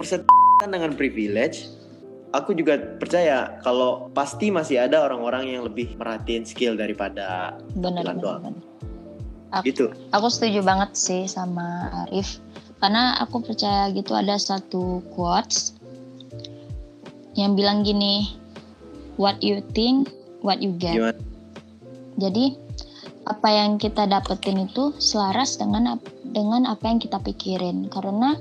persetan 0.00 0.68
dengan 0.72 0.96
privilege, 0.96 1.68
aku 2.32 2.52
juga 2.56 2.76
percaya 2.98 3.60
kalau 3.64 4.08
pasti 4.12 4.52
masih 4.52 4.80
ada 4.84 5.04
orang-orang 5.04 5.48
yang 5.52 5.62
lebih 5.64 5.96
merhatiin 5.96 6.44
skill 6.44 6.76
daripada 6.76 7.56
benar 7.76 8.04
Bilang 8.04 8.18
benar. 8.20 8.24
doang. 8.24 8.42
benar. 8.52 8.64
gitu. 9.64 9.88
Aku 10.12 10.28
setuju 10.28 10.60
banget 10.60 10.92
sih 10.92 11.24
sama 11.24 11.88
Arif. 12.04 12.40
Karena 12.78 13.16
aku 13.18 13.42
percaya 13.42 13.90
gitu 13.90 14.12
ada 14.14 14.36
satu 14.38 15.02
quotes 15.16 15.74
yang 17.34 17.56
bilang 17.56 17.82
gini, 17.82 18.38
what 19.18 19.40
you 19.42 19.64
think, 19.72 20.12
what 20.44 20.60
you 20.60 20.70
get. 20.76 20.94
Gimana? 20.94 21.18
Jadi 22.18 22.67
apa 23.28 23.48
yang 23.52 23.76
kita 23.76 24.08
dapetin 24.08 24.64
itu 24.64 24.96
selaras 24.96 25.60
dengan 25.60 26.00
dengan 26.24 26.64
apa 26.64 26.88
yang 26.88 26.98
kita 26.98 27.20
pikirin. 27.20 27.92
Karena 27.92 28.34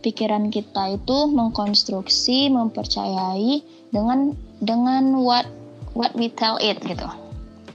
pikiran 0.00 0.48
kita 0.48 0.96
itu 0.96 1.28
mengkonstruksi, 1.28 2.48
mempercayai 2.48 3.60
dengan 3.92 4.32
dengan 4.64 5.20
what 5.20 5.44
what 5.92 6.16
we 6.16 6.32
tell 6.32 6.56
it 6.58 6.80
gitu. 6.80 7.06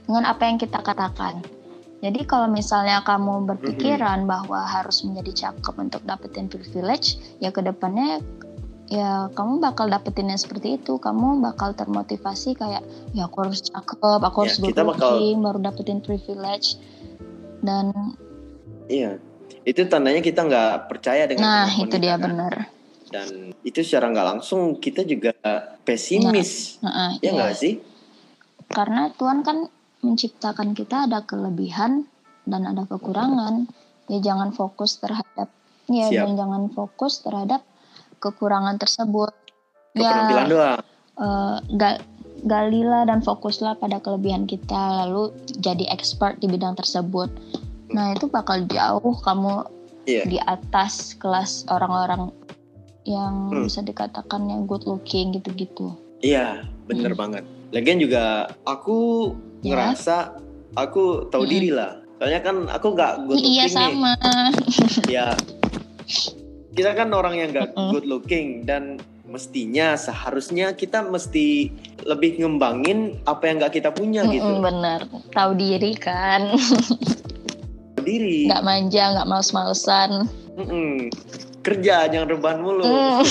Dengan 0.06 0.26
apa 0.26 0.46
yang 0.46 0.58
kita 0.58 0.82
katakan. 0.82 1.42
Jadi 2.04 2.28
kalau 2.28 2.46
misalnya 2.46 3.00
kamu 3.02 3.48
berpikiran 3.48 4.28
bahwa 4.28 4.60
harus 4.62 5.00
menjadi 5.02 5.48
cakep 5.48 5.74
untuk 5.80 6.02
dapetin 6.04 6.46
privilege, 6.46 7.16
ya 7.40 7.48
ke 7.48 7.64
depannya 7.64 8.20
ya 8.86 9.28
kamu 9.34 9.58
bakal 9.58 9.86
dapetinnya 9.86 10.38
seperti 10.38 10.78
itu. 10.78 10.98
Kamu 10.98 11.42
bakal 11.42 11.74
termotivasi 11.74 12.54
kayak 12.54 12.82
ya 13.12 13.26
aku 13.26 13.46
harus 13.46 13.62
cakep, 13.62 14.20
aku 14.22 14.38
Ya, 14.38 14.44
harus 14.46 14.56
kita 14.58 14.82
bakal- 14.82 15.18
baru 15.18 15.58
dapetin 15.60 16.00
privilege. 16.00 16.78
Dan 17.60 17.92
Iya. 18.86 19.18
Itu 19.66 19.82
tandanya 19.90 20.22
kita 20.22 20.46
nggak 20.46 20.86
percaya 20.86 21.26
dengan 21.26 21.42
nah 21.42 21.70
itu 21.70 21.98
dia 21.98 22.14
kan? 22.14 22.30
bener. 22.30 22.54
Dan 23.10 23.50
itu 23.62 23.82
secara 23.82 24.10
nggak 24.10 24.26
langsung 24.38 24.78
kita 24.78 25.02
juga 25.02 25.34
pesimis. 25.82 26.78
Nah, 26.82 27.18
ya 27.18 27.30
iya. 27.30 27.30
nggak 27.34 27.54
sih? 27.54 27.74
Karena 28.70 29.10
Tuhan 29.10 29.42
kan 29.42 29.66
menciptakan 30.02 30.74
kita 30.74 31.10
ada 31.10 31.26
kelebihan 31.26 32.06
dan 32.46 32.62
ada 32.66 32.86
kekurangan. 32.86 33.66
Ya 34.06 34.22
jangan 34.22 34.54
fokus 34.54 35.02
terhadap 35.02 35.50
ya 35.90 36.06
Siap. 36.10 36.22
dan 36.22 36.30
jangan 36.38 36.62
fokus 36.70 37.26
terhadap 37.26 37.66
kekurangan 38.18 38.76
tersebut. 38.76 39.30
Keterampilan 39.92 40.44
ya 40.44 40.50
doang. 40.50 40.80
eh, 41.16 41.56
ga- 41.74 42.02
galilah 42.44 43.08
dan 43.08 43.20
fokuslah 43.20 43.74
pada 43.74 43.96
kelebihan 43.98 44.44
kita 44.44 44.76
lalu 45.02 45.32
jadi 45.56 45.88
expert 45.88 46.36
di 46.36 46.46
bidang 46.46 46.76
tersebut. 46.76 47.32
Nah, 47.88 48.12
itu 48.12 48.28
bakal 48.28 48.66
jauh 48.66 49.16
kamu 49.16 49.64
Iya. 50.04 50.22
di 50.28 50.38
atas 50.38 51.16
kelas 51.16 51.64
orang-orang 51.66 52.28
yang 53.02 53.34
Hmm. 53.48 53.64
bisa 53.64 53.80
dikatakan 53.80 54.44
yang 54.44 54.66
good 54.66 54.84
looking 54.84 55.32
gitu-gitu. 55.32 55.96
Iya, 56.20 56.60
bener 56.84 57.14
Hmm. 57.14 57.20
banget. 57.22 57.44
Lagian 57.70 57.98
juga 57.98 58.46
aku 58.62 59.32
Ya. 59.60 59.74
ngerasa 59.74 60.36
aku 60.74 61.26
tahu 61.26 61.42
Mm-mm. 61.42 61.54
diri 61.56 61.70
lah. 61.72 61.98
Soalnya 62.16 62.40
kan 62.40 62.56
aku 62.66 62.86
nggak 62.92 63.12
good 63.24 63.36
looking 63.36 63.50
Iya 63.50 63.64
nih. 63.64 63.72
sama. 63.72 64.12
Ya, 65.08 65.32
kita 66.76 66.92
kan 66.92 67.08
orang 67.16 67.40
yang 67.40 67.50
Mm-mm. 67.56 67.96
good 67.96 68.04
looking 68.04 68.68
dan 68.68 69.00
mestinya 69.26 69.96
seharusnya 69.98 70.76
kita 70.76 71.02
mesti 71.08 71.72
lebih 72.04 72.38
ngembangin 72.38 73.16
apa 73.26 73.48
yang 73.48 73.58
nggak 73.58 73.74
kita 73.80 73.90
punya 73.90 74.22
gitu. 74.28 74.44
Mm-mm, 74.44 74.62
bener. 74.62 75.00
Tahu 75.32 75.56
diri 75.56 75.96
kan. 75.96 76.52
Tahu 77.96 78.04
Diri. 78.06 78.46
nggak 78.46 78.62
manja, 78.62 79.02
nggak 79.18 79.26
males-malesan. 79.26 80.30
Mm-mm. 80.60 81.10
Kerja 81.64 82.06
jangan 82.06 82.28
rebahan 82.30 82.60
mulu. 82.62 82.86
Hmm. 82.86 83.26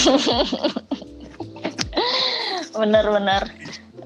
Bener-bener. 2.76 3.48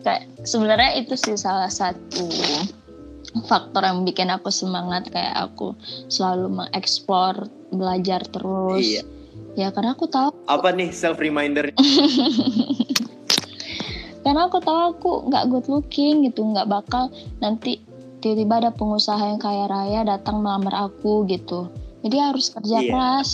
Kayak 0.06 0.30
sebenarnya 0.46 1.02
itu 1.02 1.18
sih 1.18 1.34
salah 1.34 1.74
satu 1.74 2.30
faktor 3.50 3.82
yang 3.82 4.06
bikin 4.06 4.30
aku 4.30 4.54
semangat 4.54 5.10
kayak 5.10 5.50
aku 5.50 5.74
selalu 6.06 6.62
mengeksplor 6.62 7.50
belajar 7.74 8.22
terus. 8.30 8.86
Iya. 8.86 9.04
Ya 9.60 9.68
karena 9.70 9.92
aku 9.92 10.08
tahu 10.08 10.32
Apa 10.48 10.72
nih 10.72 10.88
self 10.90 11.20
reminder? 11.20 11.68
karena 14.20 14.46
aku 14.46 14.60
tahu 14.60 14.80
aku 14.94 15.10
nggak 15.28 15.44
good 15.48 15.68
looking 15.68 16.24
gitu 16.24 16.44
nggak 16.46 16.68
bakal 16.68 17.08
nanti 17.40 17.80
tiba-tiba 18.20 18.62
ada 18.62 18.72
pengusaha 18.72 19.20
yang 19.26 19.40
kaya 19.40 19.66
raya 19.66 20.04
datang 20.06 20.44
melamar 20.44 20.76
aku 20.88 21.24
gitu 21.26 21.72
jadi 22.04 22.30
harus 22.30 22.52
kerja 22.52 22.78
Iya. 22.80 22.90
keras 22.90 23.30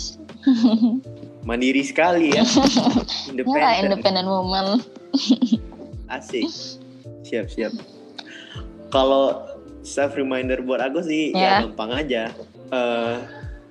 Mandiri 1.46 1.82
sekali 1.82 2.34
ya. 2.34 2.42
ya 2.42 2.58
lah 2.82 3.30
Independen. 3.30 3.82
independent 3.84 4.26
woman 4.26 4.66
Asik. 6.06 6.46
Siap, 7.22 7.46
siap. 7.48 7.70
Kalau 8.88 9.42
self 9.82 10.14
reminder 10.14 10.58
buat 10.60 10.78
aku 10.80 11.02
sih 11.02 11.30
Ya. 11.30 11.62
ya 11.62 11.66
gampang 11.66 11.90
aja. 11.92 12.22
Eh 12.68 13.16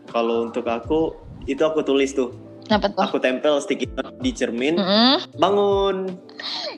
kalau 0.07 0.47
untuk 0.47 0.63
aku 0.63 1.15
itu 1.45 1.59
aku 1.59 1.79
tulis 1.79 2.11
tuh. 2.11 2.31
Apa 2.65 2.89
tuh 2.89 3.01
Aku 3.05 3.17
tempel 3.21 3.61
sticky 3.61 3.85
note 3.93 4.17
di 4.21 4.31
cermin. 4.33 4.75
Mm-mm. 4.79 5.21
Bangun. 5.37 6.17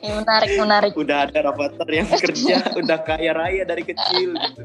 Ya, 0.04 0.20
menarik 0.20 0.50
menarik 0.60 0.92
Udah 1.02 1.26
ada 1.26 1.48
rapater 1.48 1.88
yang 1.88 2.08
kerja, 2.22 2.76
udah 2.76 2.98
kaya 3.02 3.32
raya 3.34 3.62
dari 3.64 3.82
kecil 3.82 4.36
gitu. 4.36 4.62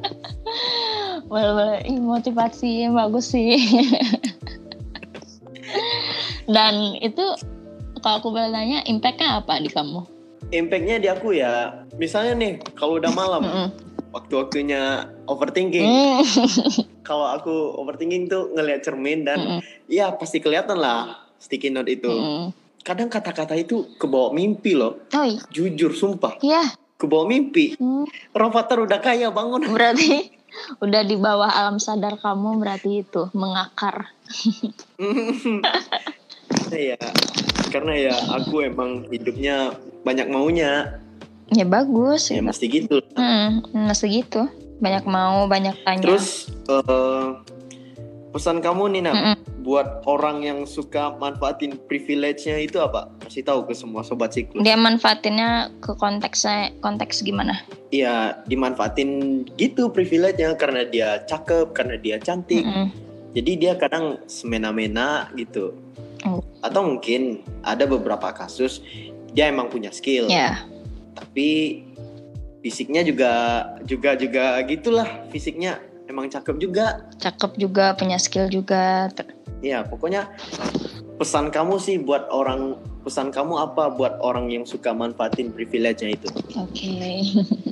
boleh 1.26 1.52
boleh 1.56 1.80
Ih, 1.88 1.98
motivasi 1.98 2.92
bagus 2.92 3.34
sih 3.34 3.58
dan 6.56 7.00
itu 7.00 7.24
kalau 8.04 8.22
aku 8.22 8.30
boleh 8.36 8.52
tanya 8.52 8.84
impactnya 8.86 9.42
apa 9.42 9.58
di 9.64 9.72
kamu 9.72 10.04
Impactnya 10.54 11.02
di 11.02 11.08
aku 11.10 11.34
ya, 11.34 11.82
misalnya 11.98 12.34
nih 12.38 12.54
kalau 12.78 13.02
udah 13.02 13.10
malam, 13.16 13.72
waktu-waktunya 14.14 15.10
overthinking. 15.28 15.86
Mm. 15.86 16.22
Kalau 17.08 17.28
aku 17.30 17.78
overthinking 17.80 18.28
tuh 18.28 18.52
ngelihat 18.56 18.84
cermin 18.84 19.28
dan 19.28 19.40
Mm-mm. 19.40 19.60
ya 19.88 20.12
pasti 20.16 20.40
kelihatan 20.40 20.80
lah 20.80 21.28
sticky 21.38 21.70
note 21.72 21.92
itu. 21.92 22.10
Mm-mm. 22.10 22.52
Kadang 22.84 23.08
kata-kata 23.08 23.56
itu 23.56 23.96
kebawa 23.96 24.36
mimpi 24.36 24.76
loh. 24.76 25.00
oh 25.16 25.26
iya 25.26 25.40
Jujur, 25.48 25.96
sumpah. 25.96 26.36
Iya. 26.44 26.76
Kebawa 27.00 27.28
mimpi. 27.28 27.76
Hmm, 27.80 28.08
Rafathar 28.32 28.84
udah 28.84 29.00
kaya 29.00 29.32
bangun. 29.32 29.72
berarti 29.72 30.32
udah 30.84 31.02
di 31.04 31.16
bawah 31.16 31.48
alam 31.48 31.80
sadar 31.80 32.20
kamu 32.20 32.60
berarti 32.60 33.08
itu 33.08 33.32
mengakar. 33.32 34.12
Iya, 36.74 36.98
karena 37.70 37.94
ya 37.94 38.16
aku 38.34 38.66
emang 38.66 39.06
hidupnya 39.10 39.78
banyak 40.02 40.26
maunya. 40.30 41.02
Ya 41.54 41.66
bagus. 41.70 42.30
Ya 42.34 42.42
gitu. 42.42 42.46
mesti 42.50 42.66
gitu. 42.66 42.98
Hmm, 43.14 43.62
mesti 43.74 44.06
gitu. 44.10 44.50
Banyak 44.82 45.06
mau, 45.06 45.46
banyak 45.46 45.76
tanya. 45.86 46.02
Terus 46.02 46.50
eh, 46.70 47.28
pesan 48.34 48.66
kamu 48.66 48.98
nih 48.98 49.02
Nam, 49.06 49.14
Mm-mm. 49.14 49.36
buat 49.62 50.02
orang 50.10 50.42
yang 50.42 50.60
suka 50.66 51.14
manfaatin 51.22 51.78
privilege-nya 51.86 52.58
itu 52.58 52.82
apa? 52.82 53.14
Kasih 53.22 53.46
tahu 53.46 53.70
ke 53.70 53.78
semua 53.78 54.02
sobat 54.02 54.34
siklus. 54.34 54.66
dia 54.66 54.74
manfaatinnya 54.74 55.70
ke 55.80 55.94
konteksnya 55.96 56.74
konteks 56.82 57.22
gimana? 57.22 57.62
Iya, 57.94 58.42
dimanfaatin 58.50 59.46
gitu 59.56 59.94
privilege-nya 59.94 60.58
karena 60.58 60.84
dia 60.90 61.22
cakep, 61.30 61.78
karena 61.78 61.96
dia 62.02 62.18
cantik. 62.18 62.66
Mm-mm. 62.66 62.90
Jadi 63.34 63.52
dia 63.58 63.74
kadang 63.78 64.22
semena-mena 64.30 65.30
gitu. 65.38 65.74
Oh. 66.26 66.42
Atau 66.62 66.86
mungkin 66.86 67.42
ada 67.66 67.86
beberapa 67.86 68.30
kasus 68.34 68.82
dia 69.34 69.50
emang 69.50 69.70
punya 69.74 69.90
skill, 69.90 70.30
Ya, 70.30 70.62
tapi 71.18 71.82
fisiknya 72.64 73.04
juga 73.04 73.32
juga 73.84 74.16
juga 74.16 74.64
gitulah 74.64 75.06
fisiknya 75.30 75.84
emang 76.08 76.32
cakep 76.32 76.56
juga. 76.60 77.04
cakep 77.20 77.52
juga, 77.60 77.96
punya 77.96 78.16
skill 78.20 78.48
juga. 78.48 79.12
Ya, 79.64 79.84
pokoknya 79.88 80.28
pesan 81.20 81.52
kamu 81.52 81.80
sih 81.80 82.00
buat 82.00 82.28
orang 82.32 82.80
pesan 83.04 83.32
kamu 83.32 83.60
apa 83.60 83.92
buat 83.92 84.20
orang 84.24 84.52
yang 84.52 84.64
suka 84.64 84.96
manfaatin 84.96 85.52
privilege-nya 85.52 86.16
itu? 86.16 86.28
Oke. 86.56 87.24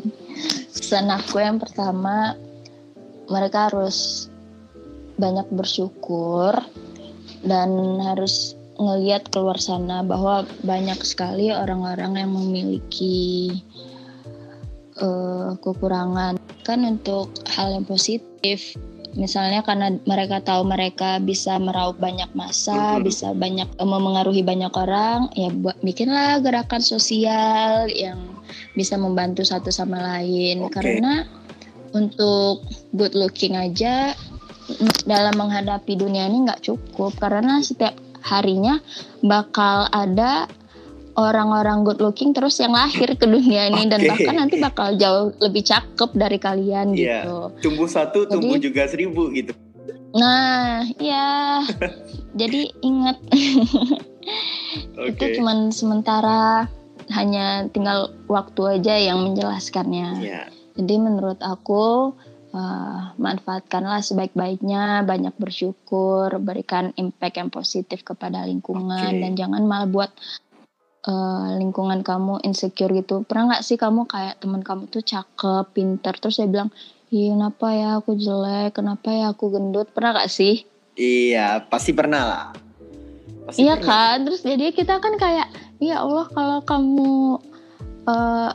Pesan 0.76 1.08
aku 1.12 1.40
yang 1.40 1.60
pertama, 1.60 2.36
mereka 3.32 3.72
harus 3.72 4.28
banyak 5.16 5.48
bersyukur 5.54 6.56
dan 7.48 7.70
harus 8.04 8.56
ngelihat 8.76 9.30
keluar 9.30 9.62
sana 9.62 10.02
bahwa 10.02 10.44
banyak 10.66 11.00
sekali 11.06 11.54
orang-orang 11.54 12.18
yang 12.26 12.32
memiliki 12.34 13.52
eh, 15.02 15.50
kekurangan 15.60 16.38
kan 16.62 16.80
untuk 16.86 17.34
hal 17.58 17.74
yang 17.74 17.86
positif 17.90 18.78
misalnya 19.12 19.60
karena 19.60 19.92
mereka 20.08 20.40
tahu 20.40 20.64
mereka 20.64 21.20
bisa 21.20 21.60
meraup 21.60 22.00
banyak 22.00 22.32
masa 22.32 22.96
Mhm. 22.96 23.04
bisa 23.04 23.28
banyak 23.36 23.68
eh, 23.68 23.88
memengaruhi 23.88 24.40
banyak 24.46 24.72
orang 24.72 25.28
ya 25.36 25.52
buat 25.52 25.76
bikinlah 25.84 26.40
gerakan 26.40 26.80
sosial 26.80 27.92
yang 27.92 28.20
bisa 28.76 28.96
membantu 28.96 29.44
satu 29.44 29.68
sama 29.72 30.00
lain 30.00 30.64
Oke. 30.64 30.80
karena 30.80 31.28
untuk 31.92 32.64
good 32.96 33.12
looking 33.12 33.60
aja 33.60 34.16
mm, 34.72 35.04
dalam 35.04 35.36
menghadapi 35.36 36.00
dunia 36.00 36.32
ini 36.32 36.48
nggak 36.48 36.64
cukup 36.64 37.12
karena 37.20 37.60
setiap 37.60 37.96
harinya 38.24 38.80
bakal 39.26 39.92
ada 39.92 40.48
orang-orang 41.16 41.84
good 41.84 42.00
looking 42.00 42.32
terus 42.32 42.60
yang 42.60 42.72
lahir 42.72 43.12
ke 43.16 43.26
dunia 43.26 43.68
ini 43.68 43.88
dan 43.88 44.00
Oke. 44.00 44.10
bahkan 44.16 44.36
nanti 44.38 44.56
bakal 44.58 44.96
jauh 44.96 45.36
lebih 45.40 45.64
cakep 45.64 46.10
dari 46.16 46.38
kalian 46.40 46.96
Iya. 46.96 47.28
gitu. 47.28 47.38
Tumbuh 47.70 47.88
satu, 47.88 48.24
Jadi- 48.26 48.32
tumbuh 48.32 48.58
juga 48.58 48.82
seribu 48.88 49.32
gitu. 49.32 49.52
Nah, 50.12 50.84
ya. 51.00 51.64
jadi 52.42 52.72
ingat 52.80 53.18
Oke. 55.00 55.10
itu 55.16 55.24
cuman 55.40 55.72
sementara 55.72 56.68
hanya 57.12 57.68
tinggal 57.72 58.16
waktu 58.32 58.80
aja 58.80 58.96
yang 58.96 59.20
menjelaskannya. 59.24 60.10
Iya. 60.24 60.44
Jadi 60.80 60.96
menurut 60.96 61.40
aku 61.44 62.16
eh, 62.52 63.02
manfaatkanlah 63.16 64.04
sebaik-baiknya, 64.04 65.08
banyak 65.08 65.32
bersyukur, 65.40 66.32
berikan 66.44 66.92
impact 66.96 67.40
yang 67.40 67.48
positif 67.48 68.04
kepada 68.04 68.44
lingkungan 68.44 69.08
Oke. 69.08 69.20
dan 69.24 69.32
jangan 69.40 69.64
malah 69.64 69.88
buat 69.88 70.12
eh, 71.02 71.48
lingkungan 71.58 72.06
kamu 72.06 72.42
insecure 72.46 72.94
gitu. 72.94 73.26
Pernah 73.26 73.58
nggak 73.58 73.64
sih 73.66 73.78
kamu 73.78 74.06
kayak 74.06 74.38
teman 74.42 74.62
kamu 74.62 74.86
tuh 74.88 75.02
cakep, 75.02 75.66
pinter, 75.74 76.14
terus 76.18 76.38
dia 76.38 76.50
bilang, 76.50 76.70
Ih, 77.12 77.36
kenapa 77.36 77.68
ya 77.76 78.00
aku 78.00 78.16
jelek, 78.16 78.80
kenapa 78.80 79.12
ya 79.12 79.36
aku 79.36 79.52
gendut, 79.52 79.92
pernah 79.92 80.16
nggak 80.16 80.32
sih? 80.32 80.64
Iya, 80.96 81.66
pasti 81.68 81.92
pernah 81.92 82.22
lah. 82.24 82.46
Pasti 83.48 83.68
Iya 83.68 83.76
pernah. 83.76 83.88
kan, 83.88 84.16
terus 84.24 84.42
jadi 84.42 84.72
kita 84.72 85.02
kan 85.04 85.20
kayak, 85.20 85.48
ya 85.84 86.00
Allah 86.04 86.28
kalau 86.32 86.60
kamu 86.64 87.12
eh 88.08 88.52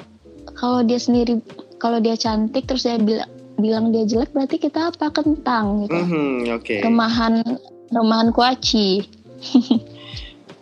kalau 0.56 0.80
dia 0.82 0.96
sendiri, 0.96 1.36
kalau 1.76 2.00
dia 2.00 2.16
cantik 2.16 2.64
terus 2.64 2.88
dia 2.88 2.96
bilang 2.96 3.28
bilang 3.56 3.88
dia 3.88 4.04
jelek 4.04 4.32
berarti 4.36 4.56
kita 4.56 4.92
apa 4.92 5.08
kentang 5.12 5.84
gitu, 5.84 5.96
Mhm, 5.96 6.52
Oke. 6.56 6.80
remahan 6.80 7.40
remahan 7.88 8.28
kuaci. 8.32 9.04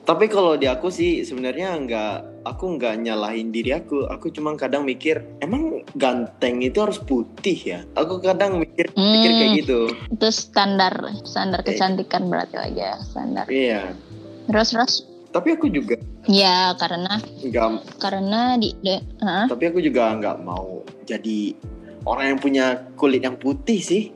Tapi 0.04 0.28
kalau 0.28 0.60
di 0.60 0.68
aku 0.68 0.92
sih 0.92 1.24
sebenarnya 1.24 1.80
nggak, 1.80 2.44
aku 2.44 2.76
nggak 2.76 3.08
nyalahin 3.08 3.48
diri 3.48 3.72
aku. 3.72 4.04
Aku 4.12 4.28
cuma 4.28 4.52
kadang 4.52 4.84
mikir, 4.84 5.24
emang 5.40 5.80
ganteng 5.96 6.60
itu 6.60 6.76
harus 6.84 7.00
putih 7.00 7.56
ya? 7.56 7.80
Aku 7.96 8.20
kadang 8.20 8.60
mikir, 8.60 8.92
mikir 8.92 9.30
kayak 9.32 9.48
Hmm. 9.48 9.60
gitu. 9.64 9.80
Itu 10.12 10.28
standar 10.28 10.92
standar 11.24 11.64
Oke. 11.64 11.72
kecantikan 11.72 12.28
berarti 12.28 12.56
lagi 12.60 12.84
ya 12.84 13.00
standar. 13.00 13.48
Iya. 13.48 13.96
Terus 14.44 14.68
terus, 14.76 14.94
Tapi 15.34 15.50
aku 15.58 15.66
juga 15.66 15.98
ya 16.30 16.78
karena 16.78 17.18
nggak, 17.42 17.98
karena 17.98 18.54
di, 18.54 18.70
de, 18.86 19.02
Hah? 19.18 19.50
tapi 19.50 19.66
aku 19.66 19.82
juga 19.82 20.14
nggak 20.14 20.46
mau 20.46 20.78
jadi 21.10 21.58
orang 22.06 22.36
yang 22.36 22.38
punya 22.38 22.66
kulit 22.94 23.18
yang 23.26 23.34
putih 23.34 23.82
sih. 23.82 24.14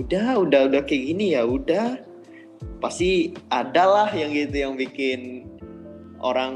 Udah, 0.00 0.40
udah, 0.40 0.72
udah 0.72 0.80
kayak 0.88 1.04
gini 1.12 1.36
ya, 1.36 1.44
udah. 1.44 2.00
Pasti 2.82 3.30
ada 3.50 3.84
lah 3.86 4.08
yang 4.10 4.34
gitu 4.34 4.56
yang 4.58 4.74
bikin 4.74 5.46
orang 6.22 6.54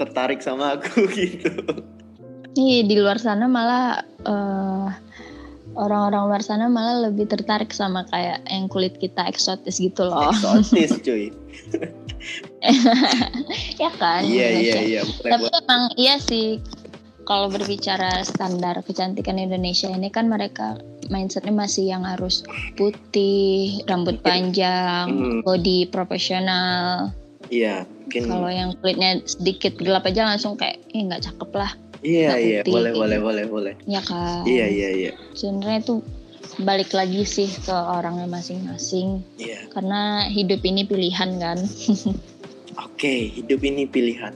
tertarik 0.00 0.40
sama 0.40 0.80
aku 0.80 1.08
gitu. 1.18 1.52
Ih, 2.58 2.82
di 2.82 2.96
luar 2.98 3.20
sana 3.20 3.46
malah 3.46 4.02
eh, 4.26 4.88
orang-orang 5.78 6.22
luar 6.26 6.42
sana 6.42 6.66
malah 6.66 7.06
lebih 7.06 7.30
tertarik 7.30 7.70
sama 7.70 8.02
kayak 8.10 8.42
yang 8.50 8.66
kulit 8.66 8.98
kita 8.98 9.22
eksotis 9.28 9.78
gitu 9.78 10.08
loh. 10.08 10.32
Eksotis 10.34 10.98
cuy. 11.06 11.30
ya 13.82 13.90
kan? 14.00 14.26
Iya 14.26 14.48
iya 14.60 14.76
iya. 14.82 15.02
Boleh, 15.06 15.30
Tapi 15.30 15.46
emang 15.62 15.82
iya 15.94 16.16
sih 16.18 16.58
kalau 17.30 17.46
berbicara 17.46 18.26
standar 18.26 18.82
kecantikan 18.82 19.38
Indonesia 19.38 19.86
ini 19.86 20.10
kan 20.10 20.26
mereka 20.26 20.82
mindsetnya 21.14 21.54
masih 21.54 21.86
yang 21.86 22.02
harus 22.02 22.42
putih, 22.74 23.86
rambut 23.86 24.18
panjang, 24.18 25.06
Hmm. 25.06 25.40
body 25.46 25.86
profesional. 25.94 27.14
Iya 27.46 27.86
mungkin. 27.86 28.22
Kalau 28.26 28.50
yang 28.50 28.74
kulitnya 28.82 29.22
sedikit 29.22 29.78
gelap 29.78 30.10
aja 30.10 30.26
langsung 30.26 30.58
kayak, 30.58 30.82
eh 30.90 31.06
nggak 31.06 31.22
cakep 31.22 31.50
lah, 31.54 31.70
Iya 32.02 32.34
iya 32.34 32.60
boleh 32.66 32.90
boleh 32.98 33.18
boleh 33.22 33.44
boleh. 33.46 33.74
ya 33.86 34.02
kan? 34.02 34.42
Iya 34.42 34.66
iya 34.66 34.88
iya. 34.90 35.12
Sebenarnya 35.30 35.86
itu 35.86 35.94
balik 36.58 36.90
lagi 36.90 37.22
sih 37.22 37.46
ke 37.46 37.70
orangnya 37.70 38.26
masing-masing. 38.26 39.22
Iya. 39.38 39.70
Karena 39.70 40.26
hidup 40.26 40.66
ini 40.66 40.82
pilihan 40.82 41.30
kan. 41.38 41.58
Oke 42.90 43.30
hidup 43.30 43.62
ini 43.62 43.86
pilihan. 43.86 44.34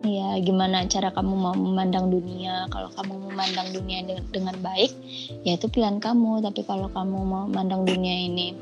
Iya, 0.00 0.40
gimana 0.40 0.88
cara 0.88 1.12
kamu 1.12 1.32
mau 1.36 1.52
memandang 1.52 2.08
dunia? 2.08 2.64
Kalau 2.72 2.88
kamu 2.88 3.28
memandang 3.28 3.68
dunia 3.68 4.00
de- 4.08 4.24
dengan 4.32 4.56
baik, 4.64 4.96
ya 5.44 5.60
itu 5.60 5.68
pilihan 5.68 6.00
kamu. 6.00 6.40
Tapi 6.40 6.64
kalau 6.64 6.88
kamu 6.88 7.18
mau 7.20 7.44
memandang 7.44 7.84
dunia 7.84 8.16
ini 8.16 8.56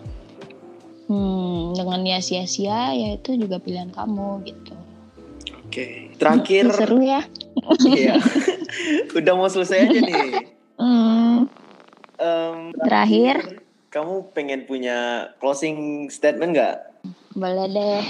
hmm, 1.07 1.79
dengan 1.79 2.03
ya 2.03 2.19
sia-sia, 2.19 2.91
ya 2.91 3.15
itu 3.15 3.39
juga 3.39 3.63
pilihan 3.63 3.95
kamu 3.95 4.43
gitu. 4.51 4.75
Oke 5.63 6.11
terakhir. 6.19 6.75
Seru 6.83 6.99
ya? 7.07 7.23
Iya. 7.87 8.19
Udah 9.19 9.33
mau 9.39 9.47
selesai 9.47 9.89
aja 9.89 10.01
nih. 10.01 10.31
Hmm, 10.79 11.51
Em, 12.23 12.71
Terakhir. 12.71 13.59
Kamu 13.91 14.31
pengen 14.31 14.63
punya 14.63 15.27
closing 15.43 16.07
statement 16.07 16.55
nggak? 16.55 16.88
Boleh 17.39 17.67
deh. 17.71 18.03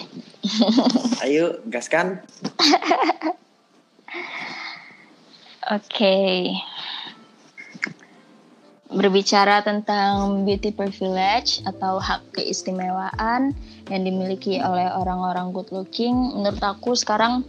Ayo 1.24 1.60
gaskan. 1.68 2.24
Oke. 5.68 6.48
Berbicara 8.88 9.60
tentang 9.60 10.48
beauty 10.48 10.72
privilege 10.72 11.60
atau 11.68 12.00
hak 12.00 12.24
keistimewaan 12.40 13.52
yang 13.92 14.02
dimiliki 14.08 14.64
oleh 14.64 14.88
orang-orang 14.88 15.52
good 15.52 15.68
looking, 15.68 16.16
menurut 16.40 16.64
aku 16.64 16.96
sekarang 16.96 17.44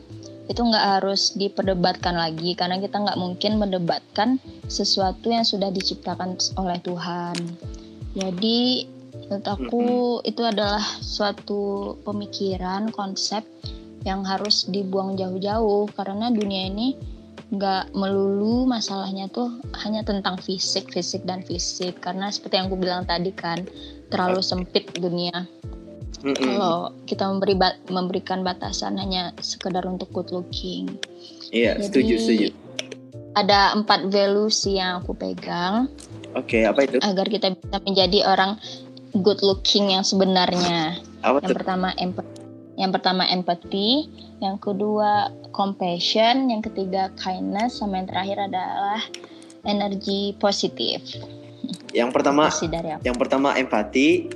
itu 0.52 0.60
nggak 0.60 1.00
harus 1.00 1.38
diperdebatkan 1.38 2.18
lagi 2.18 2.58
karena 2.60 2.82
kita 2.82 3.00
nggak 3.00 3.22
mungkin 3.22 3.56
mendebatkan 3.56 4.42
sesuatu 4.68 5.32
yang 5.32 5.48
sudah 5.48 5.72
diciptakan 5.72 6.36
oleh 6.60 6.76
Tuhan. 6.84 7.38
Jadi 8.18 8.90
menurut 9.30 9.46
aku 9.46 9.84
itu 10.26 10.42
adalah 10.42 10.82
suatu 11.00 11.94
pemikiran 12.02 12.90
konsep 12.90 13.46
yang 14.02 14.26
harus 14.26 14.66
dibuang 14.66 15.14
jauh-jauh 15.14 15.86
karena 15.94 16.34
dunia 16.34 16.66
ini 16.66 16.98
nggak 17.50 17.94
melulu 17.94 18.66
masalahnya 18.66 19.26
tuh 19.28 19.50
hanya 19.82 20.02
tentang 20.02 20.38
fisik 20.38 20.90
fisik 20.90 21.26
dan 21.26 21.42
fisik 21.42 21.98
karena 21.98 22.30
seperti 22.30 22.58
yang 22.58 22.70
aku 22.70 22.78
bilang 22.78 23.06
tadi 23.06 23.30
kan 23.30 23.66
terlalu 24.10 24.42
sempit 24.42 24.90
dunia 24.94 25.46
Mm-mm. 26.20 26.36
kalau 26.36 26.78
kita 27.06 27.26
memberi 27.26 27.54
ba- 27.54 27.80
memberikan 27.90 28.42
batasan 28.42 28.98
hanya 28.98 29.34
sekedar 29.40 29.86
untuk 29.86 30.10
good 30.10 30.30
looking 30.30 30.90
Iya, 31.50 31.78
Jadi- 31.78 31.86
setuju, 31.86 32.14
setuju. 32.22 32.48
ada 33.34 33.74
empat 33.74 34.10
values 34.10 34.62
yang 34.66 35.02
aku 35.02 35.14
pegang 35.14 35.90
Oke, 36.38 36.62
apa 36.62 36.86
itu? 36.86 37.02
agar 37.02 37.26
kita 37.26 37.58
bisa 37.58 37.78
menjadi 37.82 38.30
orang 38.30 38.62
good 39.18 39.42
looking 39.42 39.94
yang 39.94 40.06
sebenarnya. 40.06 41.02
Apa 41.26 41.42
yang 41.44 41.56
pertama 41.58 41.90
empathy 41.98 42.40
yang 42.80 42.96
pertama 42.96 43.28
empathy 43.28 44.08
yang 44.40 44.56
kedua 44.56 45.36
compassion 45.52 46.48
yang 46.48 46.64
ketiga 46.64 47.12
kindness 47.20 47.84
sama 47.84 48.00
yang 48.00 48.08
terakhir 48.08 48.38
adalah 48.48 49.04
energi 49.68 50.32
positif. 50.40 51.04
Yang 51.92 52.16
pertama, 52.16 52.48
yang 53.04 53.18
pertama 53.20 53.52
empati, 53.60 54.32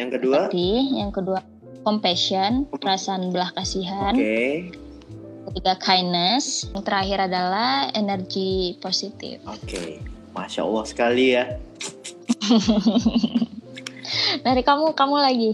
yang 0.00 0.10
kedua, 0.10 0.50
empathy 0.50 0.98
yang 0.98 1.14
kedua 1.14 1.38
compassion 1.86 2.66
perasaan 2.74 3.30
belah 3.30 3.54
kasihan. 3.54 4.18
Oke, 4.18 4.74
ketiga 5.54 5.78
kindness 5.78 6.66
yang 6.74 6.82
terakhir 6.82 7.30
adalah 7.30 7.94
energi 7.94 8.74
positif. 8.82 9.38
Oke, 9.46 10.02
masya 10.34 10.66
Allah 10.66 10.84
sekali 10.84 11.26
ya. 11.38 11.44
dari 14.42 14.62
kamu 14.62 14.94
kamu 14.94 15.16
lagi. 15.18 15.52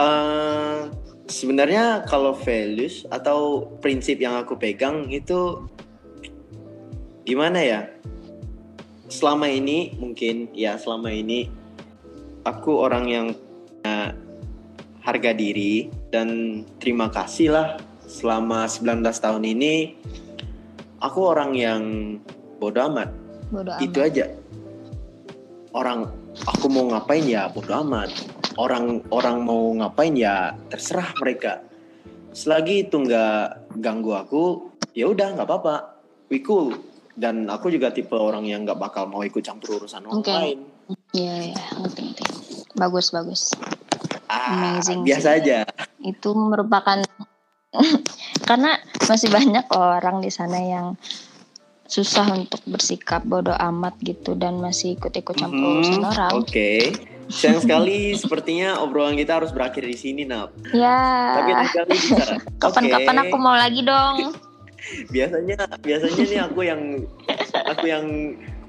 Eh, 0.00 0.78
sebenarnya 1.30 2.02
kalau 2.08 2.32
values 2.32 3.04
atau 3.12 3.70
prinsip 3.78 4.18
yang 4.18 4.34
aku 4.40 4.56
pegang 4.56 5.06
itu 5.12 5.68
gimana 7.28 7.60
ya? 7.60 7.80
Selama 9.10 9.50
ini 9.50 9.94
mungkin 9.98 10.50
ya 10.54 10.78
selama 10.78 11.10
ini 11.10 11.50
aku 12.46 12.78
orang 12.80 13.04
yang 13.10 13.26
punya 13.34 14.14
harga 15.02 15.32
diri 15.32 15.90
dan 16.12 16.62
terima 16.78 17.10
kasih 17.10 17.52
lah. 17.52 17.68
Selama 18.10 18.66
19 18.66 19.06
tahun 19.06 19.44
ini 19.46 19.94
aku 20.98 21.20
orang 21.22 21.54
yang 21.54 21.82
bodoh 22.58 22.90
amat. 22.90 23.10
Bodoh 23.50 23.76
itu 23.78 23.98
amat. 24.02 24.08
aja. 24.10 24.26
Orang 25.70 26.19
aku 26.48 26.66
mau 26.72 26.88
ngapain 26.88 27.24
ya 27.26 27.48
bodo 27.52 27.72
amat 27.84 28.08
orang 28.56 29.04
orang 29.12 29.44
mau 29.44 29.72
ngapain 29.76 30.14
ya 30.16 30.56
terserah 30.72 31.12
mereka 31.20 31.60
selagi 32.32 32.88
itu 32.88 32.96
nggak 33.00 33.74
ganggu 33.82 34.14
aku 34.16 34.44
ya 34.94 35.10
udah 35.10 35.36
nggak 35.36 35.48
apa-apa 35.48 35.98
we 36.30 36.40
cool 36.40 36.72
dan 37.18 37.50
aku 37.50 37.68
juga 37.68 37.90
tipe 37.92 38.14
orang 38.14 38.46
yang 38.46 38.64
nggak 38.64 38.78
bakal 38.78 39.04
mau 39.10 39.20
ikut 39.26 39.42
campur 39.42 39.82
urusan 39.82 40.06
orang 40.08 40.22
Oke. 40.22 40.32
lain 40.32 40.60
Iya, 41.14 41.54
iya, 41.54 41.64
ngerti, 41.78 42.00
ngerti. 42.02 42.24
Bagus, 42.74 43.14
bagus. 43.14 43.54
ah, 44.26 44.74
Amazing 44.78 45.06
biasa 45.06 45.38
sih. 45.38 45.38
aja 45.42 45.58
Itu 46.02 46.34
merupakan 46.34 46.98
karena 48.48 48.74
masih 49.06 49.30
banyak 49.30 49.66
orang 49.70 50.18
di 50.18 50.30
sana 50.34 50.58
yang 50.58 50.98
susah 51.90 52.30
untuk 52.30 52.62
bersikap 52.64 53.20
bodoh 53.22 53.52
amat 53.52 53.98
gitu 54.00 54.32
dan 54.32 54.56
masih 54.56 54.94
ikut-ikut 54.94 55.34
campur 55.34 55.58
Mhm, 55.58 55.74
urusan 55.76 56.02
orang. 56.06 56.30
oke 56.32 56.70
sayang 57.26 57.58
sekali 57.58 58.14
sepertinya 58.14 58.78
obrolan 58.78 59.14
kita 59.14 59.36
harus 59.36 59.50
berakhir 59.50 59.82
di 59.82 59.94
sini 59.94 60.22
Nap 60.22 60.54
Ya. 60.70 61.34
tapi 61.36 61.50
bicara 61.58 61.90
Kapan-kapan 62.62 63.16
aku 63.20 63.36
mau 63.36 63.54
lagi 63.54 63.82
dong. 63.82 64.30
biasanya 65.14 65.66
biasanya 65.78 66.22
nih 66.24 66.40
aku 66.40 66.60
yang 66.62 66.80
aku 67.66 67.84
yang 67.84 68.06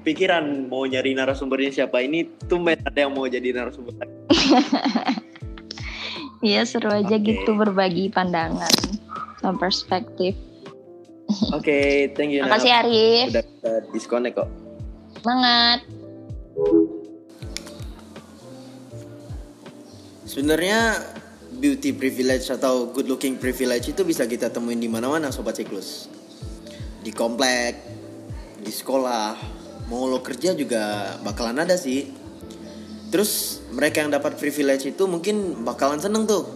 pikiran 0.02 0.66
mau 0.66 0.82
nyari 0.82 1.14
narasumbernya 1.14 1.70
siapa 1.72 2.02
ini 2.02 2.26
tumben 2.44 2.76
ada 2.80 2.98
yang 3.00 3.14
mau 3.14 3.24
jadi 3.24 3.50
narasumber 3.52 3.94
Iya 6.42 6.66
seru 6.66 6.90
aja 6.90 7.16
Oke. 7.16 7.22
gitu 7.24 7.54
berbagi 7.54 8.10
pandangan 8.10 8.74
dan 9.38 9.54
perspektif. 9.56 10.34
Oke 11.56 11.78
thank 12.14 12.30
you. 12.32 12.42
Makasih 12.44 12.72
Arif. 12.72 13.26
udah 13.32 13.44
bisa 13.44 13.70
disconnect 13.92 14.34
kok 14.38 14.48
Semangat. 15.22 15.80
sebenarnya 20.26 20.96
beauty 21.52 21.92
privilege 21.92 22.48
atau 22.48 22.88
good 22.90 23.06
looking 23.06 23.36
privilege 23.36 23.92
itu 23.92 24.02
bisa 24.02 24.24
kita 24.24 24.48
temuin 24.48 24.80
di 24.80 24.88
mana-mana 24.88 25.28
sobat 25.28 25.60
siklus 25.60 26.08
di 27.04 27.12
komplek 27.12 27.76
di 28.62 28.72
sekolah 28.72 29.36
mau 29.92 30.08
lo 30.08 30.24
kerja 30.24 30.56
juga 30.56 31.14
bakalan 31.20 31.60
ada 31.60 31.76
sih 31.76 32.08
terus 33.12 33.60
mereka 33.76 34.00
yang 34.00 34.08
dapat 34.08 34.40
privilege 34.40 34.88
itu 34.88 35.04
mungkin 35.04 35.60
bakalan 35.68 36.00
seneng 36.00 36.24
tuh 36.24 36.48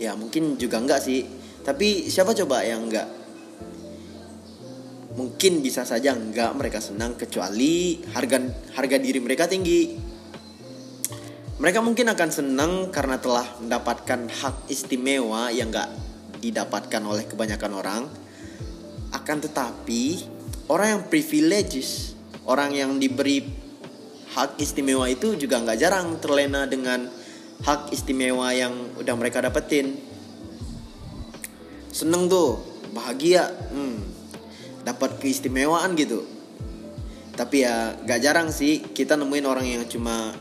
ya 0.00 0.18
mungkin 0.18 0.58
juga 0.58 0.82
enggak 0.82 1.04
sih 1.04 1.22
tapi 1.62 2.10
siapa 2.10 2.34
coba 2.34 2.66
yang 2.66 2.88
enggak 2.88 3.06
mungkin 5.20 5.60
bisa 5.60 5.84
saja 5.84 6.16
enggak 6.16 6.56
mereka 6.56 6.80
senang 6.80 7.12
kecuali 7.20 8.00
harga 8.16 8.40
harga 8.72 8.96
diri 8.96 9.20
mereka 9.20 9.44
tinggi 9.44 10.08
mereka 11.60 11.84
mungkin 11.84 12.08
akan 12.08 12.30
senang 12.32 12.72
karena 12.88 13.20
telah 13.20 13.44
mendapatkan 13.60 14.32
hak 14.32 14.72
istimewa 14.72 15.52
yang 15.52 15.68
gak 15.68 15.92
didapatkan 16.40 17.04
oleh 17.04 17.28
kebanyakan 17.28 17.72
orang. 17.76 18.02
Akan 19.12 19.44
tetapi, 19.44 20.24
orang 20.72 20.96
yang 20.96 21.02
privileges, 21.12 22.16
orang 22.48 22.72
yang 22.72 22.96
diberi 22.96 23.44
hak 24.32 24.56
istimewa 24.56 25.04
itu 25.12 25.36
juga 25.36 25.60
nggak 25.60 25.76
jarang 25.76 26.16
terlena 26.16 26.64
dengan 26.64 27.12
hak 27.60 27.92
istimewa 27.92 28.56
yang 28.56 28.72
udah 28.96 29.14
mereka 29.20 29.44
dapetin. 29.44 30.00
Seneng 31.92 32.24
tuh, 32.32 32.56
bahagia, 32.96 33.52
hmm, 33.68 34.09
dapat 34.84 35.20
keistimewaan 35.20 35.96
gitu. 35.96 36.24
Tapi 37.36 37.64
ya 37.64 37.96
gak 38.04 38.20
jarang 38.20 38.48
sih 38.52 38.84
kita 38.92 39.16
nemuin 39.16 39.46
orang 39.48 39.66
yang 39.66 39.84
cuma 39.88 40.34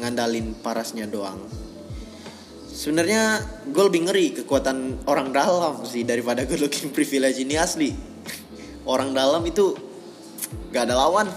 ngandalin 0.00 0.56
parasnya 0.58 1.04
doang. 1.04 1.38
Sebenarnya 2.72 3.44
gue 3.68 3.84
lebih 3.84 4.08
ngeri 4.08 4.26
kekuatan 4.40 5.04
orang 5.04 5.28
dalam 5.28 5.84
sih 5.84 6.08
daripada 6.08 6.48
good 6.48 6.64
looking 6.64 6.88
privilege 6.88 7.36
ini 7.36 7.60
asli. 7.60 7.92
Orang 8.88 9.12
dalam 9.12 9.44
itu 9.44 9.76
gak 10.72 10.88
ada 10.88 10.96
lawan. 10.96 11.28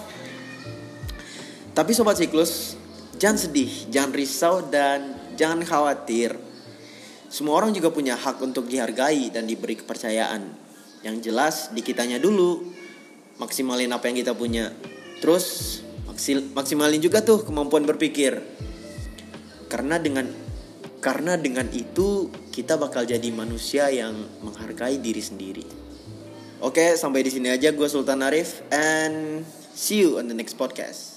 Tapi 1.76 1.92
sobat 1.92 2.16
siklus, 2.16 2.80
jangan 3.20 3.36
sedih, 3.36 3.92
jangan 3.92 4.12
risau 4.16 4.64
dan 4.64 5.12
jangan 5.36 5.60
khawatir. 5.68 6.40
Semua 7.28 7.60
orang 7.60 7.76
juga 7.76 7.92
punya 7.92 8.16
hak 8.16 8.40
untuk 8.40 8.72
dihargai 8.72 9.28
dan 9.28 9.44
diberi 9.44 9.76
kepercayaan. 9.76 10.65
Yang 11.06 11.30
jelas 11.30 11.56
di 11.70 11.86
kitanya 11.86 12.18
dulu 12.18 12.66
maksimalin 13.38 13.94
apa 13.94 14.10
yang 14.10 14.18
kita 14.26 14.34
punya. 14.34 14.74
Terus 15.22 15.80
maksimalin 16.58 16.98
juga 16.98 17.22
tuh 17.22 17.46
kemampuan 17.46 17.86
berpikir. 17.86 18.42
Karena 19.70 20.02
dengan 20.02 20.26
karena 20.98 21.38
dengan 21.38 21.70
itu 21.70 22.34
kita 22.50 22.82
bakal 22.82 23.06
jadi 23.06 23.30
manusia 23.30 23.94
yang 23.94 24.18
menghargai 24.42 24.98
diri 24.98 25.22
sendiri. 25.22 25.66
Oke, 26.66 26.98
sampai 26.98 27.22
di 27.22 27.30
sini 27.30 27.54
aja 27.54 27.70
gue 27.70 27.86
Sultan 27.86 28.26
Arif 28.26 28.66
and 28.74 29.46
see 29.78 30.02
you 30.02 30.18
on 30.18 30.26
the 30.26 30.34
next 30.34 30.58
podcast. 30.58 31.15